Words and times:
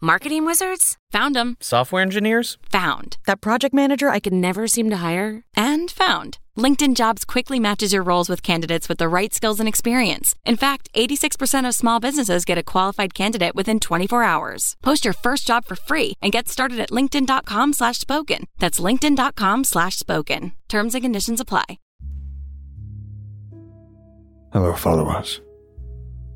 Marketing 0.00 0.46
wizards? 0.46 0.96
Found 1.10 1.34
them. 1.34 1.56
Software 1.58 2.02
engineers? 2.02 2.56
Found. 2.70 3.16
That 3.26 3.40
project 3.40 3.74
manager 3.74 4.08
I 4.10 4.20
could 4.20 4.32
never 4.32 4.68
seem 4.68 4.90
to 4.90 4.98
hire? 4.98 5.42
And 5.56 5.90
found. 5.90 6.38
LinkedIn 6.56 6.94
Jobs 6.94 7.24
quickly 7.24 7.58
matches 7.58 7.92
your 7.92 8.04
roles 8.04 8.28
with 8.28 8.40
candidates 8.40 8.88
with 8.88 8.98
the 8.98 9.08
right 9.08 9.34
skills 9.34 9.58
and 9.58 9.68
experience. 9.68 10.36
In 10.44 10.56
fact, 10.56 10.88
86% 10.94 11.66
of 11.66 11.74
small 11.74 11.98
businesses 11.98 12.44
get 12.44 12.58
a 12.58 12.62
qualified 12.62 13.12
candidate 13.12 13.56
within 13.56 13.80
24 13.80 14.22
hours. 14.22 14.76
Post 14.84 15.04
your 15.04 15.14
first 15.14 15.48
job 15.48 15.64
for 15.64 15.74
free 15.74 16.12
and 16.22 16.30
get 16.30 16.48
started 16.48 16.78
at 16.78 16.90
linkedin.com 16.90 17.72
slash 17.72 17.98
spoken. 17.98 18.46
That's 18.60 18.78
linkedin.com 18.78 19.64
slash 19.64 19.96
spoken. 19.98 20.52
Terms 20.68 20.94
and 20.94 21.02
conditions 21.02 21.40
apply. 21.40 21.64
Hello, 24.52 24.74
followers. 24.74 25.40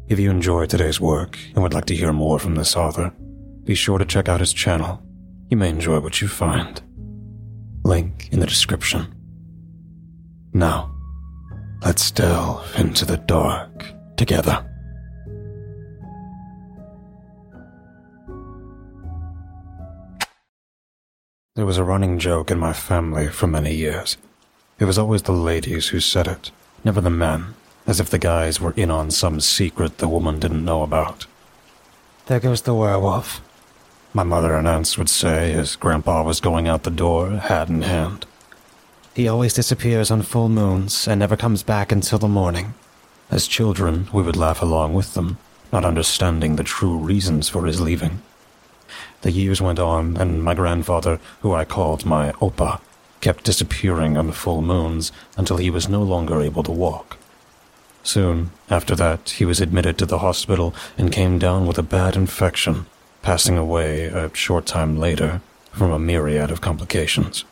If 0.09 0.19
you 0.19 0.31
enjoyed 0.31 0.69
today's 0.69 1.01
work 1.01 1.39
and 1.55 1.63
would 1.63 1.75
like 1.75 1.87
to 1.87 1.95
hear 1.95 2.13
more 2.13 2.39
from 2.41 2.57
this 2.57 2.77
author, 2.77 3.13
be 3.65 3.75
sure 3.75 3.99
to 3.99 4.05
check 4.05 4.29
out 4.29 4.41
his 4.41 4.53
channel. 4.53 5.03
You 5.49 5.57
may 5.57 5.69
enjoy 5.69 6.01
what 6.01 6.21
you 6.21 6.29
find. 6.29 6.81
Link 7.85 8.29
in 8.33 8.41
the 8.41 8.47
description. 8.47 9.15
Now, 10.53 10.95
let's 11.83 12.11
delve 12.11 12.79
into 12.79 13.05
the 13.05 13.19
dark 13.19 13.87
together. 14.17 14.67
There 21.55 21.67
was 21.67 21.77
a 21.77 21.85
running 21.85 22.19
joke 22.19 22.51
in 22.51 22.59
my 22.59 22.73
family 22.73 23.29
for 23.29 23.47
many 23.47 23.75
years. 23.75 24.17
It 24.79 24.87
was 24.87 24.99
always 24.99 25.23
the 25.23 25.33
ladies 25.33 25.89
who 25.89 26.01
said 26.01 26.27
it, 26.27 26.51
never 26.83 27.01
the 27.01 27.11
men, 27.11 27.55
as 27.87 28.01
if 28.01 28.09
the 28.11 28.19
guys 28.19 28.61
were 28.61 28.73
in 28.73 28.91
on 28.91 29.11
some 29.11 29.39
secret 29.41 29.99
the 29.99 30.09
woman 30.09 30.41
didn't 30.41 30.65
know 30.65 30.83
about. 30.83 31.27
There 32.27 32.41
goes 32.41 32.63
the 32.63 32.75
werewolf, 32.75 33.43
my 34.15 34.23
mother 34.23 34.55
and 34.55 34.69
aunts 34.69 34.99
would 34.99 35.09
say 35.09 35.53
as 35.53 35.77
Grandpa 35.77 36.23
was 36.23 36.41
going 36.41 36.69
out 36.69 36.83
the 36.83 36.91
door, 36.91 37.31
hat 37.31 37.69
in 37.69 37.83
hand. 37.83 38.27
He 39.15 39.29
always 39.29 39.55
disappears 39.55 40.11
on 40.11 40.23
full 40.23 40.49
moons 40.49 41.07
and 41.09 41.19
never 41.19 41.37
comes 41.37 41.63
back 41.63 41.93
until 41.93 42.19
the 42.19 42.29
morning. 42.29 42.75
As 43.31 43.47
children, 43.47 44.09
we 44.13 44.23
would 44.23 44.37
laugh 44.37 44.61
along 44.61 44.95
with 44.95 45.15
them, 45.15 45.39
not 45.73 45.85
understanding 45.85 46.57
the 46.57 46.65
true 46.65 46.97
reasons 46.97 47.49
for 47.49 47.67
his 47.67 47.81
leaving. 47.81 48.23
The 49.23 49.31
years 49.31 49.63
went 49.63 49.79
on, 49.79 50.17
and 50.17 50.43
my 50.43 50.55
grandfather, 50.55 51.19
who 51.41 51.55
I 51.55 51.65
called 51.65 52.05
my 52.05 52.33
Opa, 52.33 52.81
kept 53.21 53.45
disappearing 53.45 54.17
on 54.17 54.33
full 54.33 54.61
moons 54.61 55.13
until 55.37 55.57
he 55.57 55.71
was 55.71 55.89
no 55.89 56.03
longer 56.03 56.41
able 56.43 56.63
to 56.65 56.73
walk. 56.73 57.17
Soon 58.03 58.51
after 58.69 58.97
that, 58.97 59.31
he 59.31 59.45
was 59.45 59.61
admitted 59.61 59.97
to 59.99 60.07
the 60.07 60.19
hospital 60.19 60.75
and 60.99 61.13
came 61.13 61.39
down 61.39 61.67
with 61.67 61.79
a 61.79 61.83
bad 61.83 62.17
infection, 62.17 62.87
passing 63.23 63.57
away 63.57 64.07
a 64.07 64.35
short 64.35 64.67
time 64.67 64.99
later 64.99 65.41
from 65.71 65.91
a 65.91 65.99
myriad 65.99 66.51
of 66.51 66.61
complications. 66.61 67.45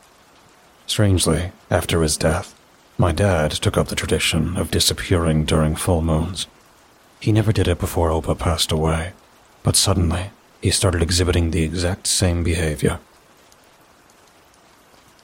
Strangely, 0.85 1.51
after 1.69 2.01
his 2.01 2.17
death, 2.17 2.53
my 2.97 3.11
dad 3.11 3.51
took 3.51 3.77
up 3.77 3.87
the 3.87 3.95
tradition 3.95 4.57
of 4.57 4.69
disappearing 4.69 5.45
during 5.45 5.75
full 5.75 6.01
moons. 6.01 6.45
He 7.19 7.31
never 7.31 7.51
did 7.51 7.67
it 7.67 7.79
before 7.79 8.09
Opa 8.09 8.37
passed 8.37 8.71
away, 8.71 9.13
but 9.63 9.75
suddenly 9.75 10.31
he 10.61 10.69
started 10.69 11.01
exhibiting 11.01 11.51
the 11.51 11.63
exact 11.63 12.05
same 12.05 12.43
behavior. 12.43 12.99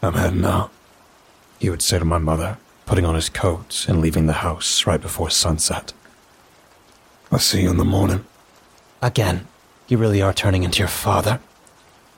I'm 0.02 0.14
heading 0.14 0.46
out, 0.46 0.72
he 1.60 1.70
would 1.70 1.82
say 1.82 2.00
to 2.00 2.06
my 2.06 2.18
mother, 2.20 2.58
putting 2.86 3.06
on 3.06 3.16
his 3.16 3.30
coat 3.30 3.86
and 3.90 4.00
leaving 4.00 4.28
the 4.28 4.34
house 4.34 4.88
right 4.88 5.02
before 5.02 5.30
sunset. 5.30 5.92
I'll 7.32 7.40
see 7.40 7.64
you 7.64 7.70
in 7.70 7.78
the 7.78 7.86
morning. 7.86 8.26
Again, 9.02 9.48
you 9.88 9.98
really 9.98 10.22
are 10.22 10.34
turning 10.34 10.64
into 10.64 10.80
your 10.80 10.88
father. 10.88 11.40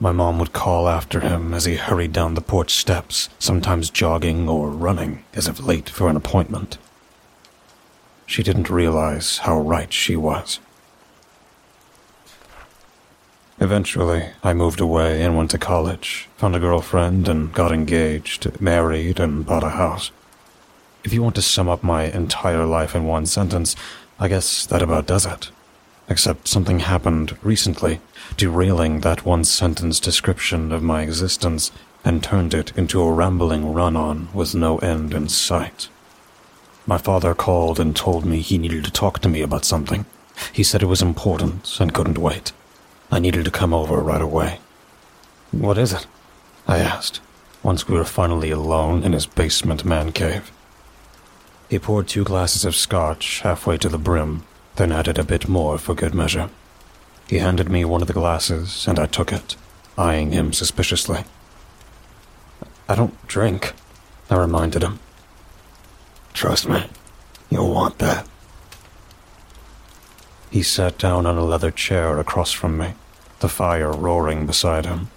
My 0.00 0.12
mom 0.12 0.38
would 0.38 0.52
call 0.52 0.88
after 0.88 1.20
him 1.20 1.54
as 1.54 1.66
he 1.66 1.76
hurried 1.76 2.12
down 2.12 2.34
the 2.34 2.40
porch 2.40 2.72
steps, 2.72 3.28
sometimes 3.38 3.90
jogging 3.90 4.48
or 4.48 4.70
running 4.70 5.24
as 5.34 5.46
if 5.46 5.62
late 5.62 5.88
for 5.88 6.08
an 6.08 6.16
appointment. 6.16 6.78
She 8.26 8.42
didn't 8.42 8.70
realize 8.70 9.38
how 9.38 9.60
right 9.60 9.92
she 9.92 10.16
was. 10.16 10.58
Eventually, 13.60 14.30
I 14.42 14.54
moved 14.54 14.80
away 14.80 15.22
and 15.22 15.36
went 15.36 15.50
to 15.50 15.58
college, 15.58 16.28
found 16.38 16.56
a 16.56 16.60
girlfriend, 16.60 17.28
and 17.28 17.52
got 17.52 17.72
engaged, 17.72 18.60
married, 18.60 19.20
and 19.20 19.44
bought 19.44 19.62
a 19.62 19.70
house. 19.70 20.10
If 21.04 21.12
you 21.12 21.22
want 21.22 21.34
to 21.34 21.42
sum 21.42 21.68
up 21.68 21.82
my 21.82 22.04
entire 22.04 22.64
life 22.64 22.94
in 22.94 23.04
one 23.04 23.26
sentence, 23.26 23.76
I 24.18 24.28
guess 24.28 24.64
that 24.66 24.80
about 24.80 25.06
does 25.06 25.26
it. 25.26 25.50
Except 26.10 26.48
something 26.48 26.80
happened 26.80 27.38
recently, 27.40 28.00
derailing 28.36 29.00
that 29.00 29.24
one 29.24 29.44
sentence 29.44 30.00
description 30.00 30.72
of 30.72 30.82
my 30.82 31.02
existence 31.02 31.70
and 32.04 32.22
turned 32.22 32.52
it 32.52 32.76
into 32.76 33.00
a 33.00 33.12
rambling 33.12 33.72
run 33.72 33.94
on 33.94 34.28
with 34.34 34.52
no 34.52 34.78
end 34.78 35.14
in 35.14 35.28
sight. 35.28 35.88
My 36.84 36.98
father 36.98 37.32
called 37.32 37.78
and 37.78 37.94
told 37.94 38.24
me 38.24 38.40
he 38.40 38.58
needed 38.58 38.84
to 38.84 38.90
talk 38.90 39.20
to 39.20 39.28
me 39.28 39.40
about 39.40 39.64
something. 39.64 40.04
He 40.52 40.64
said 40.64 40.82
it 40.82 40.86
was 40.86 41.00
important 41.00 41.78
and 41.78 41.94
couldn't 41.94 42.18
wait. 42.18 42.52
I 43.12 43.20
needed 43.20 43.44
to 43.44 43.50
come 43.52 43.72
over 43.72 43.98
right 43.98 44.22
away. 44.22 44.58
What 45.52 45.78
is 45.78 45.92
it? 45.92 46.08
I 46.66 46.78
asked, 46.78 47.20
once 47.62 47.86
we 47.86 47.96
were 47.96 48.04
finally 48.04 48.50
alone 48.50 49.04
in 49.04 49.12
his 49.12 49.26
basement 49.26 49.84
man 49.84 50.10
cave. 50.10 50.50
He 51.68 51.78
poured 51.78 52.08
two 52.08 52.24
glasses 52.24 52.64
of 52.64 52.74
scotch 52.74 53.42
halfway 53.42 53.78
to 53.78 53.88
the 53.88 53.98
brim, 53.98 54.42
then 54.80 54.92
added 54.92 55.18
a 55.18 55.24
bit 55.24 55.46
more 55.46 55.76
for 55.76 55.94
good 55.94 56.14
measure. 56.14 56.48
He 57.28 57.36
handed 57.36 57.68
me 57.68 57.84
one 57.84 58.00
of 58.00 58.08
the 58.08 58.14
glasses, 58.14 58.88
and 58.88 58.98
I 58.98 59.04
took 59.04 59.30
it, 59.30 59.54
eyeing 59.98 60.32
him 60.32 60.54
suspiciously. 60.54 61.24
I 62.88 62.94
don't 62.94 63.26
drink, 63.26 63.74
I 64.30 64.36
reminded 64.36 64.82
him. 64.82 64.98
Trust 66.32 66.66
me, 66.66 66.86
you'll 67.50 67.74
want 67.74 67.98
that. 67.98 68.26
He 70.50 70.62
sat 70.62 70.96
down 70.96 71.26
on 71.26 71.36
a 71.36 71.44
leather 71.44 71.70
chair 71.70 72.18
across 72.18 72.50
from 72.50 72.78
me, 72.78 72.94
the 73.40 73.50
fire 73.50 73.92
roaring 73.92 74.46
beside 74.46 74.86
him. 74.86 75.10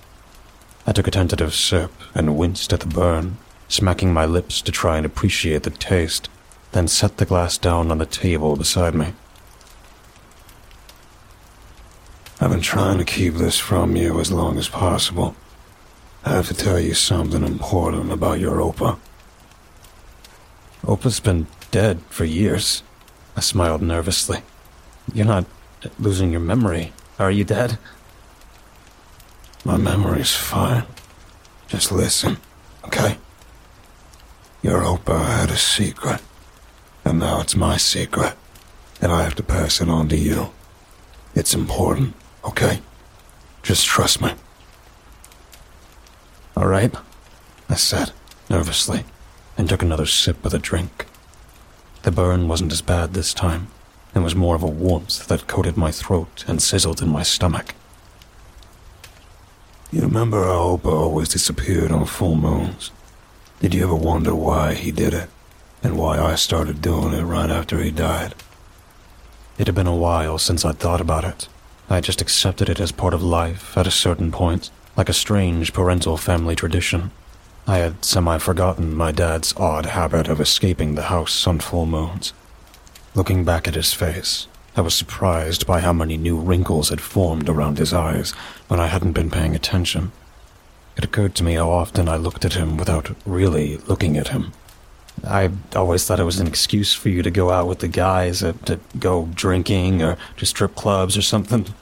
I 0.86 0.92
took 0.92 1.08
a 1.08 1.12
tentative 1.12 1.54
sip 1.54 1.94
and 2.14 2.38
winced 2.38 2.74
at 2.74 2.82
the 2.82 2.88
burn, 2.88 3.38
smacking 3.70 4.12
my 4.12 4.26
lips 4.26 4.62
to 4.64 4.74
try 4.74 4.98
and 4.98 5.06
appreciate 5.06 5.64
the 5.64 5.70
taste, 5.70 6.28
then 6.74 6.90
set 6.90 7.16
the 7.16 7.26
glass 7.26 7.58
down 7.58 7.92
on 7.92 8.00
the 8.00 8.06
table 8.06 8.58
beside 8.58 8.94
me. 8.94 9.14
I've 12.44 12.50
been 12.50 12.60
trying 12.60 12.98
to 12.98 13.06
keep 13.06 13.36
this 13.36 13.58
from 13.58 13.96
you 13.96 14.20
as 14.20 14.30
long 14.30 14.58
as 14.58 14.68
possible. 14.68 15.34
I 16.26 16.32
have 16.32 16.50
to 16.50 16.54
tell 16.54 16.78
you 16.78 16.94
something 16.94 17.42
important 17.42 18.12
about 18.12 18.42
your 18.42 18.58
Opa. 18.58 19.00
Opa's 20.86 21.22
been 21.22 21.48
dead 21.72 22.02
for 22.10 22.26
years. 22.26 22.84
I 23.38 23.40
smiled 23.40 23.82
nervously. 23.82 24.40
You're 25.14 25.26
not 25.26 25.46
losing 25.98 26.32
your 26.32 26.42
memory, 26.42 26.92
are 27.18 27.32
you, 27.32 27.46
Dad? 27.46 27.78
My 29.64 29.78
memory's 29.78 30.36
fine. 30.36 30.84
Just 31.70 31.94
listen, 31.94 32.36
okay? 32.84 33.20
Your 34.62 34.82
Opa 34.82 35.26
had 35.26 35.50
a 35.50 35.56
secret, 35.56 36.22
and 37.06 37.20
now 37.20 37.40
it's 37.40 37.56
my 37.56 37.78
secret, 37.78 38.34
and 39.02 39.14
I 39.14 39.24
have 39.24 39.36
to 39.36 39.44
pass 39.44 39.80
it 39.80 39.88
on 39.88 40.10
to 40.10 40.18
you. 40.18 40.50
It's 41.36 41.54
important, 41.54 42.16
okay? 42.46 42.82
Just 43.62 43.86
trust 43.86 44.22
me. 44.22 44.34
All 46.56 46.68
right, 46.68 46.94
I 47.70 47.76
said, 47.76 48.12
nervously, 48.50 49.06
and 49.58 49.68
took 49.68 49.82
another 49.82 50.06
sip 50.06 50.46
of 50.46 50.52
the 50.52 50.60
drink. 50.60 51.08
The 52.04 52.12
burn 52.12 52.48
wasn't 52.48 52.72
as 52.72 52.82
bad 52.82 53.14
this 53.14 53.34
time 53.34 53.68
and 54.14 54.24
was 54.24 54.36
more 54.36 54.56
of 54.56 54.64
a 54.64 54.68
warmth 54.68 55.28
that 55.28 55.48
coated 55.48 55.78
my 55.78 55.92
throat 55.92 56.44
and 56.48 56.62
sizzled 56.62 57.02
in 57.02 57.10
my 57.10 57.24
stomach. 57.24 57.74
You 59.92 60.02
remember 60.02 60.44
how 60.44 60.78
Opa 60.78 60.92
always 60.92 61.30
disappeared 61.30 61.92
on 61.92 62.06
full 62.06 62.36
moons? 62.36 62.92
Did 63.60 63.74
you 63.74 63.84
ever 63.84 63.96
wonder 63.96 64.36
why 64.36 64.74
he 64.74 64.92
did 64.92 65.14
it? 65.14 65.30
And 65.82 65.98
why 65.98 66.20
I 66.20 66.36
started 66.36 66.82
doing 66.82 67.14
it 67.14 67.24
right 67.24 67.50
after 67.50 67.82
he 67.82 67.92
died? 67.92 68.36
It 69.58 69.68
had 69.68 69.76
been 69.76 69.88
a 69.88 69.96
while 69.96 70.38
since 70.38 70.66
I'd 70.66 70.80
thought 70.80 71.02
about 71.02 71.24
it. 71.24 71.48
I 71.90 72.02
just 72.02 72.22
accepted 72.22 72.70
it 72.70 72.80
as 72.80 72.92
part 72.92 73.14
of 73.14 73.22
life 73.22 73.78
at 73.78 73.88
a 73.88 73.92
certain 73.92 74.32
point, 74.32 74.72
like 74.96 75.10
a 75.10 75.14
strange 75.14 75.74
parental 75.74 76.18
family 76.18 76.56
tradition. 76.56 77.12
I 77.68 77.78
had 77.78 78.04
semi 78.04 78.38
forgotten 78.38 78.96
my 78.96 79.12
dad's 79.12 79.54
odd 79.58 79.86
habit 79.88 80.28
of 80.28 80.42
escaping 80.42 80.96
the 80.96 81.04
house 81.04 81.48
on 81.48 81.60
full 81.60 81.86
moons. 81.86 82.34
Looking 83.16 83.44
back 83.46 83.68
at 83.68 83.76
his 83.76 83.94
face, 83.94 84.48
I 84.76 84.82
was 84.82 84.96
surprised 84.96 85.68
by 85.68 85.82
how 85.82 85.94
many 85.94 86.18
new 86.18 86.38
wrinkles 86.38 86.90
had 86.90 87.00
formed 87.00 87.48
around 87.48 87.78
his 87.78 87.94
eyes 87.94 88.32
when 88.68 88.80
I 88.80 88.88
hadn't 88.88 89.14
been 89.14 89.30
paying 89.30 89.56
attention. 89.56 90.12
It 90.98 91.04
occurred 91.04 91.36
to 91.36 91.44
me 91.44 91.54
how 91.54 91.70
often 91.70 92.10
I 92.10 92.16
looked 92.16 92.44
at 92.44 92.54
him 92.54 92.78
without 92.78 93.16
really 93.26 93.78
looking 93.78 94.18
at 94.18 94.30
him. 94.30 94.52
I 95.26 95.52
always 95.76 96.06
thought 96.06 96.20
it 96.20 96.26
was 96.26 96.40
an 96.40 96.48
excuse 96.48 96.94
for 96.94 97.10
you 97.10 97.22
to 97.24 97.32
go 97.32 97.50
out 97.50 97.68
with 97.68 97.80
the 97.80 97.88
guys, 97.88 98.44
uh, 98.44 98.54
to 98.66 98.80
go 99.00 99.30
drinking 99.34 100.02
or 100.02 100.18
to 100.38 100.46
strip 100.46 100.76
clubs 100.76 101.18
or 101.18 101.22
something. 101.22 101.74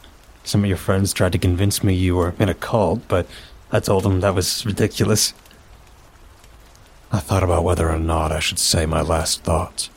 Some 0.44 0.64
of 0.64 0.68
your 0.68 0.78
friends 0.78 1.12
tried 1.12 1.32
to 1.32 1.40
convince 1.40 1.84
me 1.84 1.94
you 1.94 2.16
were 2.16 2.36
in 2.38 2.50
a 2.50 2.54
cult, 2.54 3.08
but 3.08 3.26
I 3.72 3.80
told 3.80 4.04
them 4.04 4.20
that 4.20 4.36
was 4.36 4.66
ridiculous. 4.66 5.34
I 7.12 7.20
thought 7.20 7.44
about 7.44 7.64
whether 7.64 7.90
or 7.90 8.00
not 8.00 8.32
I 8.32 8.40
should 8.40 8.60
say 8.60 8.86
my 8.86 9.02
last 9.02 9.44
thoughts, 9.44 9.90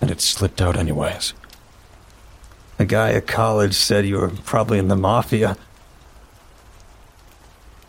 and 0.00 0.10
it 0.10 0.20
slipped 0.20 0.62
out 0.62 0.76
anyways. 0.76 1.34
A 2.78 2.84
guy 2.84 3.12
at 3.12 3.26
college 3.26 3.74
said 3.74 4.06
you 4.06 4.18
were 4.18 4.28
probably 4.28 4.78
in 4.78 4.88
the 4.88 4.96
mafia. 4.96 5.56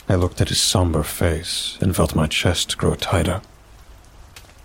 I 0.09 0.15
looked 0.15 0.39
at 0.41 0.49
his 0.49 0.61
somber 0.61 1.03
face 1.03 1.77
and 1.81 1.95
felt 1.95 2.15
my 2.15 2.27
chest 2.27 2.77
grow 2.77 2.95
tighter. 2.95 3.41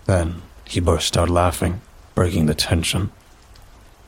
Then 0.05 0.41
he 0.65 0.79
burst 0.79 1.17
out 1.17 1.29
laughing, 1.29 1.81
breaking 2.15 2.45
the 2.45 2.55
tension. 2.55 3.11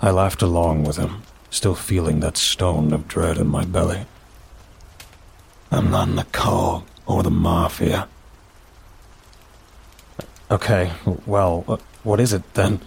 I 0.01 0.11
laughed 0.11 0.41
along 0.41 0.83
with 0.83 0.97
him, 0.97 1.23
still 1.49 1.75
feeling 1.75 2.19
that 2.19 2.37
stone 2.37 2.93
of 2.93 3.07
dread 3.07 3.37
in 3.37 3.47
my 3.47 3.65
belly. 3.65 4.05
I'm 5.71 5.89
not 5.89 6.09
in 6.09 6.15
the 6.15 6.25
cult 6.25 6.83
or 7.05 7.23
the 7.23 7.31
mafia. 7.31 8.07
Okay, 10.51 10.91
well, 11.25 11.79
what 12.03 12.19
is 12.19 12.33
it 12.33 12.53
then? 12.53 12.81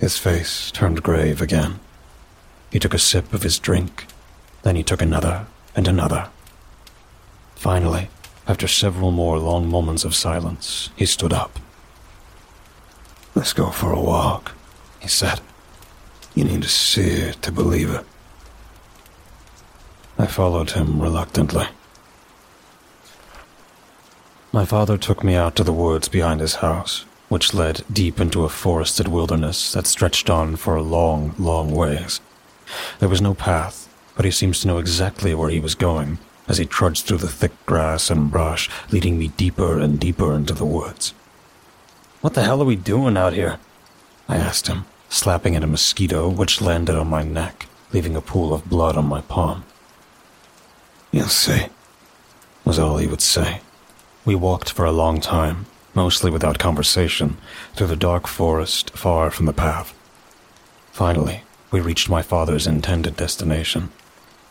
His 0.00 0.18
face 0.18 0.70
turned 0.70 1.02
grave 1.02 1.40
again. 1.40 1.80
He 2.70 2.78
took 2.78 2.94
a 2.94 2.98
sip 2.98 3.32
of 3.32 3.42
his 3.42 3.58
drink, 3.58 4.06
then 4.62 4.76
he 4.76 4.82
took 4.82 5.00
another 5.02 5.46
and 5.74 5.86
another. 5.88 6.28
Finally, 7.54 8.08
after 8.48 8.66
several 8.66 9.10
more 9.10 9.38
long 9.38 9.68
moments 9.68 10.04
of 10.04 10.14
silence, 10.14 10.88
he 10.96 11.04
stood 11.04 11.34
up. 11.34 11.58
Let's 13.34 13.52
go 13.52 13.70
for 13.70 13.92
a 13.92 14.00
walk, 14.00 14.52
he 15.00 15.08
said. 15.08 15.40
You 16.34 16.44
need 16.44 16.62
to 16.62 16.68
see 16.68 17.10
it 17.10 17.42
to 17.42 17.52
believe 17.52 17.90
it. 17.90 18.06
I 20.18 20.26
followed 20.26 20.70
him 20.70 21.00
reluctantly. 21.00 21.66
My 24.50 24.64
father 24.64 24.96
took 24.96 25.22
me 25.22 25.34
out 25.34 25.54
to 25.56 25.64
the 25.64 25.72
woods 25.72 26.08
behind 26.08 26.40
his 26.40 26.56
house, 26.56 27.04
which 27.28 27.52
led 27.52 27.84
deep 27.92 28.18
into 28.18 28.44
a 28.44 28.48
forested 28.48 29.08
wilderness 29.08 29.72
that 29.72 29.86
stretched 29.86 30.30
on 30.30 30.56
for 30.56 30.74
a 30.74 30.82
long, 30.82 31.34
long 31.38 31.70
ways. 31.70 32.20
There 32.98 33.10
was 33.10 33.20
no 33.20 33.34
path, 33.34 33.94
but 34.16 34.24
he 34.24 34.30
seems 34.30 34.60
to 34.60 34.68
know 34.68 34.78
exactly 34.78 35.34
where 35.34 35.50
he 35.50 35.60
was 35.60 35.74
going 35.74 36.18
as 36.48 36.58
he 36.58 36.64
trudged 36.64 37.06
through 37.06 37.18
the 37.18 37.28
thick 37.28 37.52
grass 37.66 38.10
and 38.10 38.30
brush, 38.30 38.68
leading 38.90 39.18
me 39.18 39.28
deeper 39.28 39.78
and 39.78 40.00
deeper 40.00 40.32
into 40.32 40.54
the 40.54 40.64
woods. 40.64 41.12
What 42.20 42.34
the 42.34 42.42
hell 42.42 42.62
are 42.62 42.64
we 42.64 42.76
doing 42.76 43.16
out 43.16 43.34
here? 43.34 43.58
I 44.28 44.36
asked 44.36 44.66
him, 44.66 44.86
slapping 45.08 45.54
at 45.54 45.62
a 45.62 45.66
mosquito 45.66 46.28
which 46.28 46.60
landed 46.60 46.96
on 46.96 47.08
my 47.08 47.22
neck, 47.22 47.66
leaving 47.92 48.16
a 48.16 48.20
pool 48.20 48.52
of 48.52 48.68
blood 48.68 48.96
on 48.96 49.06
my 49.06 49.20
palm. 49.20 49.64
You'll 51.12 51.28
see, 51.28 51.66
was 52.64 52.78
all 52.78 52.96
he 52.96 53.06
would 53.06 53.22
say. 53.22 53.60
We 54.24 54.34
walked 54.34 54.70
for 54.70 54.84
a 54.84 54.92
long 54.92 55.20
time, 55.20 55.66
mostly 55.94 56.30
without 56.30 56.58
conversation, 56.58 57.36
through 57.74 57.86
the 57.86 57.96
dark 57.96 58.26
forest 58.26 58.90
far 58.90 59.30
from 59.30 59.46
the 59.46 59.52
path. 59.52 59.94
Finally, 60.92 61.42
we 61.70 61.80
reached 61.80 62.08
my 62.08 62.22
father's 62.22 62.66
intended 62.66 63.16
destination 63.16 63.90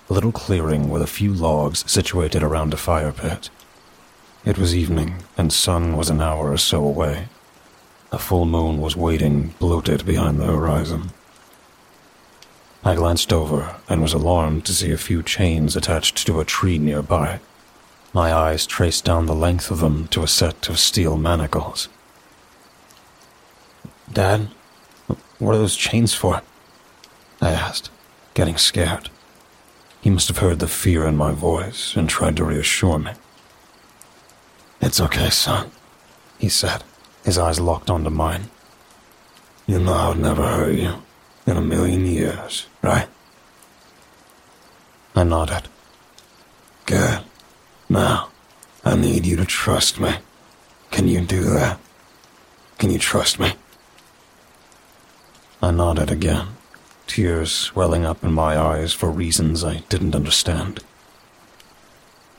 a 0.09 0.13
little 0.13 0.31
clearing 0.31 0.89
with 0.89 1.01
a 1.01 1.07
few 1.07 1.33
logs 1.33 1.83
situated 1.91 2.41
around 2.41 2.73
a 2.73 2.77
fire 2.77 3.11
pit. 3.11 3.49
It 4.45 4.57
was 4.57 4.75
evening, 4.75 5.23
and 5.37 5.51
sun 5.51 5.97
was 5.97 6.09
an 6.09 6.21
hour 6.21 6.51
or 6.51 6.57
so 6.57 6.83
away. 6.83 7.27
A 8.11 8.17
full 8.17 8.45
moon 8.45 8.79
was 8.79 8.95
waiting, 8.95 9.53
bloated 9.59 10.05
behind 10.05 10.39
the 10.39 10.45
horizon. 10.45 11.11
I 12.83 12.95
glanced 12.95 13.33
over 13.33 13.75
and 13.89 14.01
was 14.01 14.13
alarmed 14.13 14.65
to 14.65 14.73
see 14.73 14.91
a 14.91 14.97
few 14.97 15.21
chains 15.21 15.75
attached 15.75 16.25
to 16.25 16.39
a 16.39 16.45
tree 16.45 16.77
nearby. 16.77 17.41
My 18.13 18.33
eyes 18.33 18.65
traced 18.65 19.03
down 19.03 19.25
the 19.25 19.35
length 19.35 19.69
of 19.69 19.81
them 19.81 20.07
to 20.09 20.23
a 20.23 20.27
set 20.27 20.69
of 20.69 20.79
steel 20.79 21.17
manacles. 21.17 21.89
Dad, 24.11 24.47
what 25.39 25.53
are 25.53 25.57
those 25.57 25.75
chains 25.75 26.13
for? 26.13 26.41
I 27.41 27.49
asked, 27.49 27.89
getting 28.33 28.55
scared. 28.55 29.09
He 30.07 30.11
must 30.11 30.29
have 30.29 30.37
heard 30.37 30.59
the 30.59 30.69
fear 30.69 31.05
in 31.05 31.17
my 31.17 31.33
voice 31.33 31.97
and 31.97 32.07
tried 32.07 32.37
to 32.37 32.45
reassure 32.45 32.97
me. 32.97 33.11
It's 34.79 35.01
okay, 35.01 35.29
son, 35.29 35.69
he 36.37 36.47
said, 36.47 36.85
his 37.25 37.37
eyes 37.37 37.59
locked 37.59 37.89
onto 37.89 38.09
mine. 38.09 38.49
You 39.65 39.81
know 39.81 39.91
I 39.91 40.07
would 40.07 40.19
never 40.19 40.47
hurt 40.47 40.75
you 40.75 41.03
in 41.45 41.57
a 41.57 41.61
million 41.61 42.05
years, 42.05 42.67
right? 42.81 43.09
I 45.13 45.25
nodded. 45.25 45.67
Good. 46.85 47.25
Now, 47.89 48.29
I 48.85 48.95
need 48.95 49.25
you 49.25 49.35
to 49.35 49.45
trust 49.45 49.99
me. 49.99 50.15
Can 50.89 51.09
you 51.09 51.19
do 51.19 51.43
that? 51.43 51.81
Can 52.77 52.91
you 52.91 52.97
trust 52.97 53.41
me? 53.41 53.55
I 55.61 55.71
nodded 55.71 56.11
again 56.11 56.56
tears 57.07 57.73
welling 57.75 58.05
up 58.05 58.23
in 58.23 58.33
my 58.33 58.59
eyes 58.59 58.93
for 58.93 59.09
reasons 59.09 59.63
I 59.63 59.77
didn't 59.89 60.15
understand. 60.15 60.83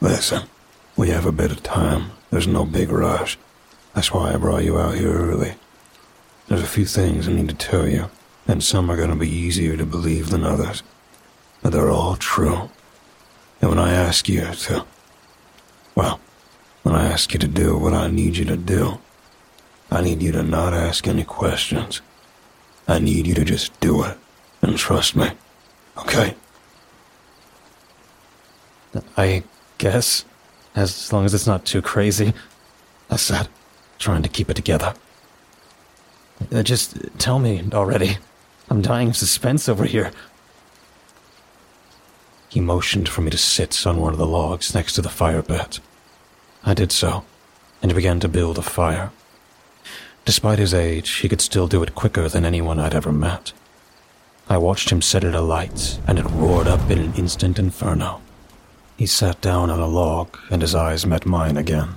Listen, 0.01 0.49
we 0.97 1.09
have 1.09 1.27
a 1.27 1.33
bit 1.33 1.51
of 1.51 1.63
time. 1.63 2.13
There's 2.31 2.47
no 2.47 2.65
big 2.65 2.91
rush. 2.91 3.39
That's 3.95 4.13
why 4.13 4.33
I 4.33 4.37
brought 4.37 4.65
you 4.65 4.79
out 4.79 4.95
here 4.95 5.13
early. 5.13 5.55
There's 6.47 6.63
a 6.63 6.67
few 6.67 6.85
things 6.85 7.27
I 7.27 7.33
need 7.33 7.49
to 7.49 7.55
tell 7.55 7.89
you, 7.89 8.11
and 8.47 8.63
some 8.63 8.91
are 8.91 8.97
going 8.97 9.11
to 9.11 9.17
be 9.17 9.29
easier 9.29 9.77
to 9.77 9.85
believe 9.85 10.31
than 10.31 10.45
others. 10.45 10.83
But 11.63 11.73
they're 11.73 11.91
all 11.91 12.17
true. 12.17 12.71
And 13.61 13.71
when 13.71 13.79
I 13.79 13.93
ask 13.93 14.29
you 14.29 14.43
to, 14.43 14.87
well, 15.95 16.21
when 16.85 16.95
I 16.95 17.07
ask 17.07 17.33
you 17.33 17.41
to 17.41 17.49
do 17.49 17.77
what 17.77 17.95
I 17.95 18.09
need 18.09 18.37
you 18.37 18.45
to 18.45 18.57
do, 18.57 18.99
I 19.91 20.03
need 20.03 20.23
you 20.23 20.31
to 20.33 20.43
not 20.43 20.75
ask 20.75 21.09
any 21.09 21.25
questions. 21.25 22.01
I 22.87 22.99
need 22.99 23.27
you 23.27 23.35
to 23.35 23.45
just 23.45 23.79
do 23.81 24.05
it 24.05 24.17
and 24.63 24.77
trust 24.77 25.17
me. 25.17 25.31
Okay? 25.99 26.35
I 29.17 29.43
guess. 29.79 30.25
As 30.75 31.13
long 31.13 31.25
as 31.25 31.35
it's 31.35 31.47
not 31.47 31.65
too 31.65 31.83
crazy. 31.83 32.33
I 33.11 33.17
said, 33.17 33.49
trying 33.99 34.23
to 34.23 34.29
keep 34.29 34.51
it 34.51 34.55
together. 34.55 34.95
Uh, 36.53 36.63
just 36.63 36.97
tell 37.19 37.39
me 37.39 37.65
already. 37.73 38.19
I'm 38.71 38.83
dying 38.83 39.09
of 39.09 39.17
suspense 39.17 39.69
over 39.69 39.85
here. 39.85 40.13
He 42.49 42.61
motioned 42.61 43.09
for 43.09 43.21
me 43.21 43.31
to 43.31 43.39
sit 43.39 43.87
on 43.87 44.01
one 44.01 44.13
of 44.13 44.19
the 44.19 44.27
logs 44.27 44.75
next 44.75 44.95
to 44.95 45.03
the 45.03 45.09
fire 45.09 45.43
pit. 45.43 45.81
I 46.65 46.75
did 46.75 46.93
so, 46.93 47.25
and 47.83 47.95
began 47.95 48.21
to 48.21 48.29
build 48.29 48.59
a 48.59 48.63
fire. 48.63 49.11
Despite 50.25 50.59
his 50.59 50.75
age, 50.75 51.11
he 51.11 51.29
could 51.29 51.41
still 51.41 51.69
do 51.69 51.83
it 51.83 51.95
quicker 51.95 52.29
than 52.29 52.45
anyone 52.45 52.79
I'd 52.79 52.95
ever 52.95 53.13
met. 53.13 53.53
I 54.51 54.57
watched 54.57 54.91
him 54.91 55.03
set 55.03 55.25
it 55.25 55.35
alight, 55.35 56.01
and 56.07 56.19
it 56.19 56.25
roared 56.31 56.67
up 56.67 56.91
in 56.91 56.99
an 56.99 57.13
instant 57.15 57.59
inferno. 57.59 58.23
He 58.97 59.05
sat 59.05 59.43
down 59.43 59.69
on 59.69 59.79
a 59.79 59.87
log, 59.87 60.39
and 60.51 60.63
his 60.63 60.75
eyes 60.75 61.05
met 61.05 61.27
mine 61.27 61.59
again. 61.59 61.97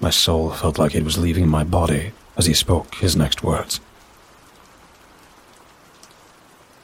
My 0.00 0.10
soul 0.10 0.50
felt 0.50 0.78
like 0.78 0.96
it 0.96 1.04
was 1.04 1.16
leaving 1.16 1.48
my 1.48 1.62
body 1.62 2.10
as 2.36 2.46
he 2.46 2.54
spoke 2.54 2.96
his 2.96 3.14
next 3.14 3.44
words. 3.44 3.80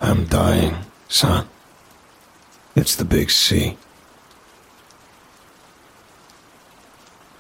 I'm 0.01 0.27
dying, 0.27 0.77
son. 1.09 1.49
It's 2.77 2.95
the 2.95 3.05
big 3.05 3.31
C. 3.31 3.77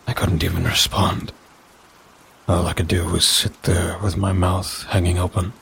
I 0.08 0.12
couldn't 0.12 0.42
even 0.42 0.64
respond. 0.64 1.32
All 2.48 2.66
I 2.66 2.72
could 2.72 2.88
do 2.88 3.04
was 3.04 3.24
sit 3.24 3.62
there 3.62 3.98
with 4.02 4.16
my 4.16 4.32
mouth 4.32 4.84
hanging 4.88 5.18
open 5.18 5.52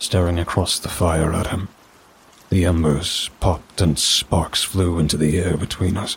staring 0.00 0.38
across 0.38 0.78
the 0.78 0.88
fire 0.88 1.32
at 1.32 1.48
him. 1.48 1.68
The 2.48 2.64
embers 2.64 3.30
popped 3.38 3.80
and 3.80 3.96
sparks 3.96 4.64
flew 4.64 4.98
into 4.98 5.16
the 5.16 5.38
air 5.38 5.56
between 5.56 5.96
us. 5.96 6.16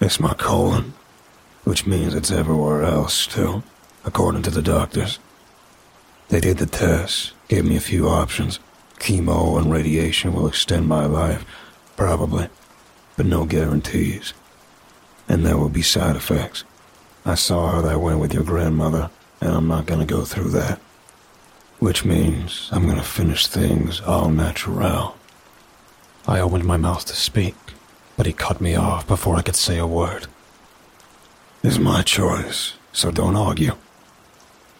It's 0.00 0.20
my 0.20 0.34
colon, 0.34 0.92
which 1.64 1.86
means 1.86 2.14
it's 2.14 2.30
everywhere 2.30 2.84
else, 2.84 3.26
too, 3.26 3.64
according 4.04 4.42
to 4.42 4.50
the 4.50 4.62
doctors. 4.62 5.18
They 6.28 6.38
did 6.38 6.58
the 6.58 6.66
test, 6.66 7.32
gave 7.48 7.64
me 7.64 7.76
a 7.76 7.80
few 7.80 8.08
options. 8.08 8.60
Chemo 8.98 9.58
and 9.58 9.72
radiation 9.72 10.32
will 10.32 10.46
extend 10.46 10.86
my 10.86 11.06
life, 11.06 11.44
probably, 11.96 12.48
but 13.16 13.26
no 13.26 13.46
guarantees. 13.46 14.34
And 15.28 15.44
there 15.44 15.56
will 15.56 15.70
be 15.70 15.82
side 15.82 16.14
effects. 16.14 16.62
I 17.24 17.34
saw 17.36 17.72
how 17.72 17.80
that 17.80 18.00
went 18.00 18.20
with 18.20 18.34
your 18.34 18.44
grandmother, 18.44 19.10
and 19.40 19.50
I'm 19.50 19.66
not 19.66 19.86
going 19.86 20.00
to 20.00 20.14
go 20.14 20.24
through 20.24 20.50
that. 20.50 20.78
Which 21.78 22.04
means 22.04 22.70
I'm 22.72 22.86
gonna 22.86 23.02
finish 23.02 23.46
things 23.46 24.00
all 24.00 24.30
natural. 24.30 25.16
I 26.26 26.40
opened 26.40 26.64
my 26.64 26.78
mouth 26.78 27.04
to 27.06 27.14
speak, 27.14 27.54
but 28.16 28.24
he 28.26 28.32
cut 28.32 28.60
me 28.60 28.74
off 28.74 29.06
before 29.06 29.36
I 29.36 29.42
could 29.42 29.56
say 29.56 29.78
a 29.78 29.86
word. 29.86 30.26
It's 31.62 31.78
my 31.78 32.02
choice, 32.02 32.74
so 32.92 33.10
don't 33.10 33.36
argue. 33.36 33.72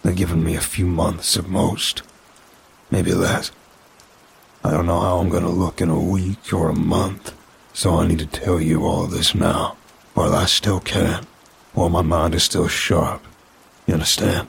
They've 0.02 0.16
given 0.16 0.42
me 0.42 0.56
a 0.56 0.60
few 0.60 0.86
months 0.86 1.36
at 1.36 1.48
most, 1.48 2.02
maybe 2.90 3.12
less. 3.12 3.50
I 4.64 4.70
don't 4.70 4.86
know 4.86 5.00
how 5.00 5.18
I'm 5.18 5.28
gonna 5.28 5.50
look 5.50 5.80
in 5.80 5.90
a 5.90 6.00
week 6.00 6.52
or 6.52 6.70
a 6.70 6.74
month, 6.74 7.34
so 7.74 7.98
I 7.98 8.06
need 8.06 8.20
to 8.20 8.26
tell 8.26 8.60
you 8.60 8.86
all 8.86 9.06
this 9.06 9.34
now, 9.34 9.76
while 10.14 10.34
I 10.34 10.46
still 10.46 10.80
can, 10.80 11.26
while 11.74 11.90
my 11.90 12.02
mind 12.02 12.34
is 12.34 12.44
still 12.44 12.68
sharp. 12.68 13.22
You 13.86 13.94
understand? 13.94 14.48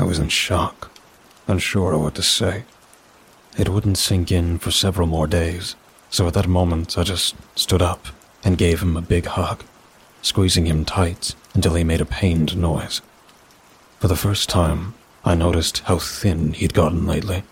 I 0.00 0.04
was 0.04 0.20
in 0.20 0.28
shock, 0.28 0.92
unsure 1.48 1.92
of 1.92 2.00
what 2.00 2.14
to 2.14 2.22
say. 2.22 2.62
It 3.58 3.68
wouldn't 3.68 3.98
sink 3.98 4.30
in 4.30 4.58
for 4.58 4.70
several 4.70 5.08
more 5.08 5.26
days, 5.26 5.74
so 6.08 6.28
at 6.28 6.34
that 6.34 6.46
moment 6.46 6.96
I 6.96 7.02
just 7.02 7.34
stood 7.56 7.82
up 7.82 8.06
and 8.44 8.56
gave 8.56 8.80
him 8.80 8.96
a 8.96 9.02
big 9.02 9.26
hug, 9.26 9.64
squeezing 10.22 10.66
him 10.66 10.84
tight 10.84 11.34
until 11.52 11.74
he 11.74 11.82
made 11.82 12.00
a 12.00 12.04
pained 12.04 12.56
noise. 12.56 13.00
For 13.98 14.06
the 14.06 14.14
first 14.14 14.48
time, 14.48 14.94
I 15.24 15.34
noticed 15.34 15.80
how 15.80 15.98
thin 15.98 16.52
he'd 16.52 16.74
gotten 16.74 17.04
lately. 17.04 17.42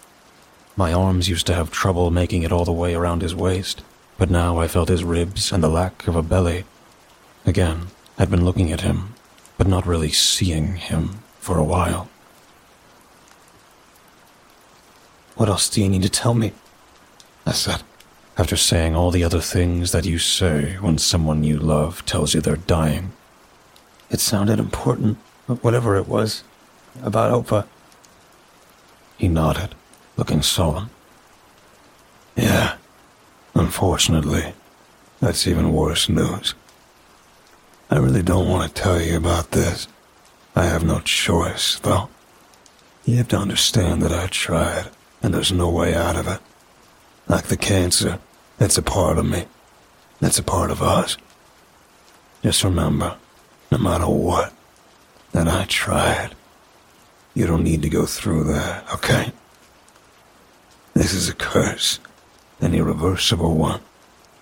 My 0.76 0.92
arms 0.92 1.28
used 1.28 1.48
to 1.48 1.54
have 1.54 1.72
trouble 1.72 2.12
making 2.12 2.44
it 2.44 2.52
all 2.52 2.64
the 2.64 2.70
way 2.72 2.94
around 2.94 3.22
his 3.22 3.34
waist, 3.34 3.82
but 4.18 4.30
now 4.30 4.58
I 4.58 4.68
felt 4.68 4.88
his 4.88 5.02
ribs 5.02 5.50
and 5.50 5.64
the 5.64 5.68
lack 5.68 6.06
of 6.06 6.14
a 6.14 6.22
belly. 6.22 6.64
Again, 7.44 7.88
I'd 8.16 8.30
been 8.30 8.44
looking 8.44 8.70
at 8.70 8.82
him, 8.82 9.14
but 9.58 9.66
not 9.66 9.84
really 9.84 10.12
seeing 10.12 10.76
him 10.76 11.24
for 11.40 11.58
a 11.58 11.64
while. 11.64 12.08
What 15.36 15.50
else 15.50 15.68
do 15.68 15.82
you 15.82 15.88
need 15.90 16.02
to 16.02 16.08
tell 16.08 16.32
me? 16.32 16.52
I 17.44 17.52
said, 17.52 17.82
after 18.38 18.56
saying 18.56 18.96
all 18.96 19.10
the 19.10 19.22
other 19.22 19.40
things 19.40 19.92
that 19.92 20.06
you 20.06 20.18
say 20.18 20.76
when 20.80 20.96
someone 20.96 21.44
you 21.44 21.58
love 21.58 22.04
tells 22.06 22.34
you 22.34 22.40
they're 22.40 22.56
dying. 22.56 23.12
It 24.10 24.20
sounded 24.20 24.58
important, 24.58 25.18
whatever 25.46 25.96
it 25.96 26.08
was, 26.08 26.42
about 27.02 27.32
Opa. 27.32 27.66
He 29.18 29.28
nodded, 29.28 29.74
looking 30.16 30.40
solemn. 30.40 30.88
Yeah, 32.34 32.76
unfortunately, 33.54 34.54
that's 35.20 35.46
even 35.46 35.72
worse 35.72 36.08
news. 36.08 36.54
I 37.90 37.98
really 37.98 38.22
don't 38.22 38.48
want 38.48 38.74
to 38.74 38.82
tell 38.82 39.00
you 39.00 39.18
about 39.18 39.50
this. 39.50 39.86
I 40.54 40.64
have 40.64 40.82
no 40.84 41.00
choice, 41.00 41.78
though. 41.78 42.08
You 43.04 43.16
have 43.18 43.28
to 43.28 43.38
understand 43.38 44.02
that 44.02 44.12
I 44.12 44.26
tried 44.28 44.90
and 45.26 45.35
there's 45.35 45.50
no 45.50 45.68
way 45.68 45.92
out 45.92 46.14
of 46.14 46.28
it. 46.28 46.38
Like 47.26 47.47
the 47.47 47.56
cancer, 47.56 48.21
it's 48.61 48.78
a 48.78 48.83
part 48.83 49.18
of 49.18 49.26
me. 49.26 49.47
It's 50.23 50.38
a 50.38 50.42
part 50.45 50.71
of 50.71 50.80
us. 50.80 51.16
Just 52.45 52.62
remember, 52.62 53.16
no 53.73 53.78
matter 53.78 54.06
what, 54.06 54.52
that 55.33 55.49
I 55.49 55.64
tried. 55.64 56.37
You 57.35 57.49
don't 57.49 57.64
need 57.64 57.83
to 57.83 57.88
go 57.88 58.06
through 58.06 58.45
that, 58.45 58.88
okay? 58.95 59.33
This 60.95 61.12
is 61.12 61.28
a 61.28 61.35
curse, 61.35 61.99
an 62.61 62.76
irreversible 62.76 63.56
one, 63.56 63.80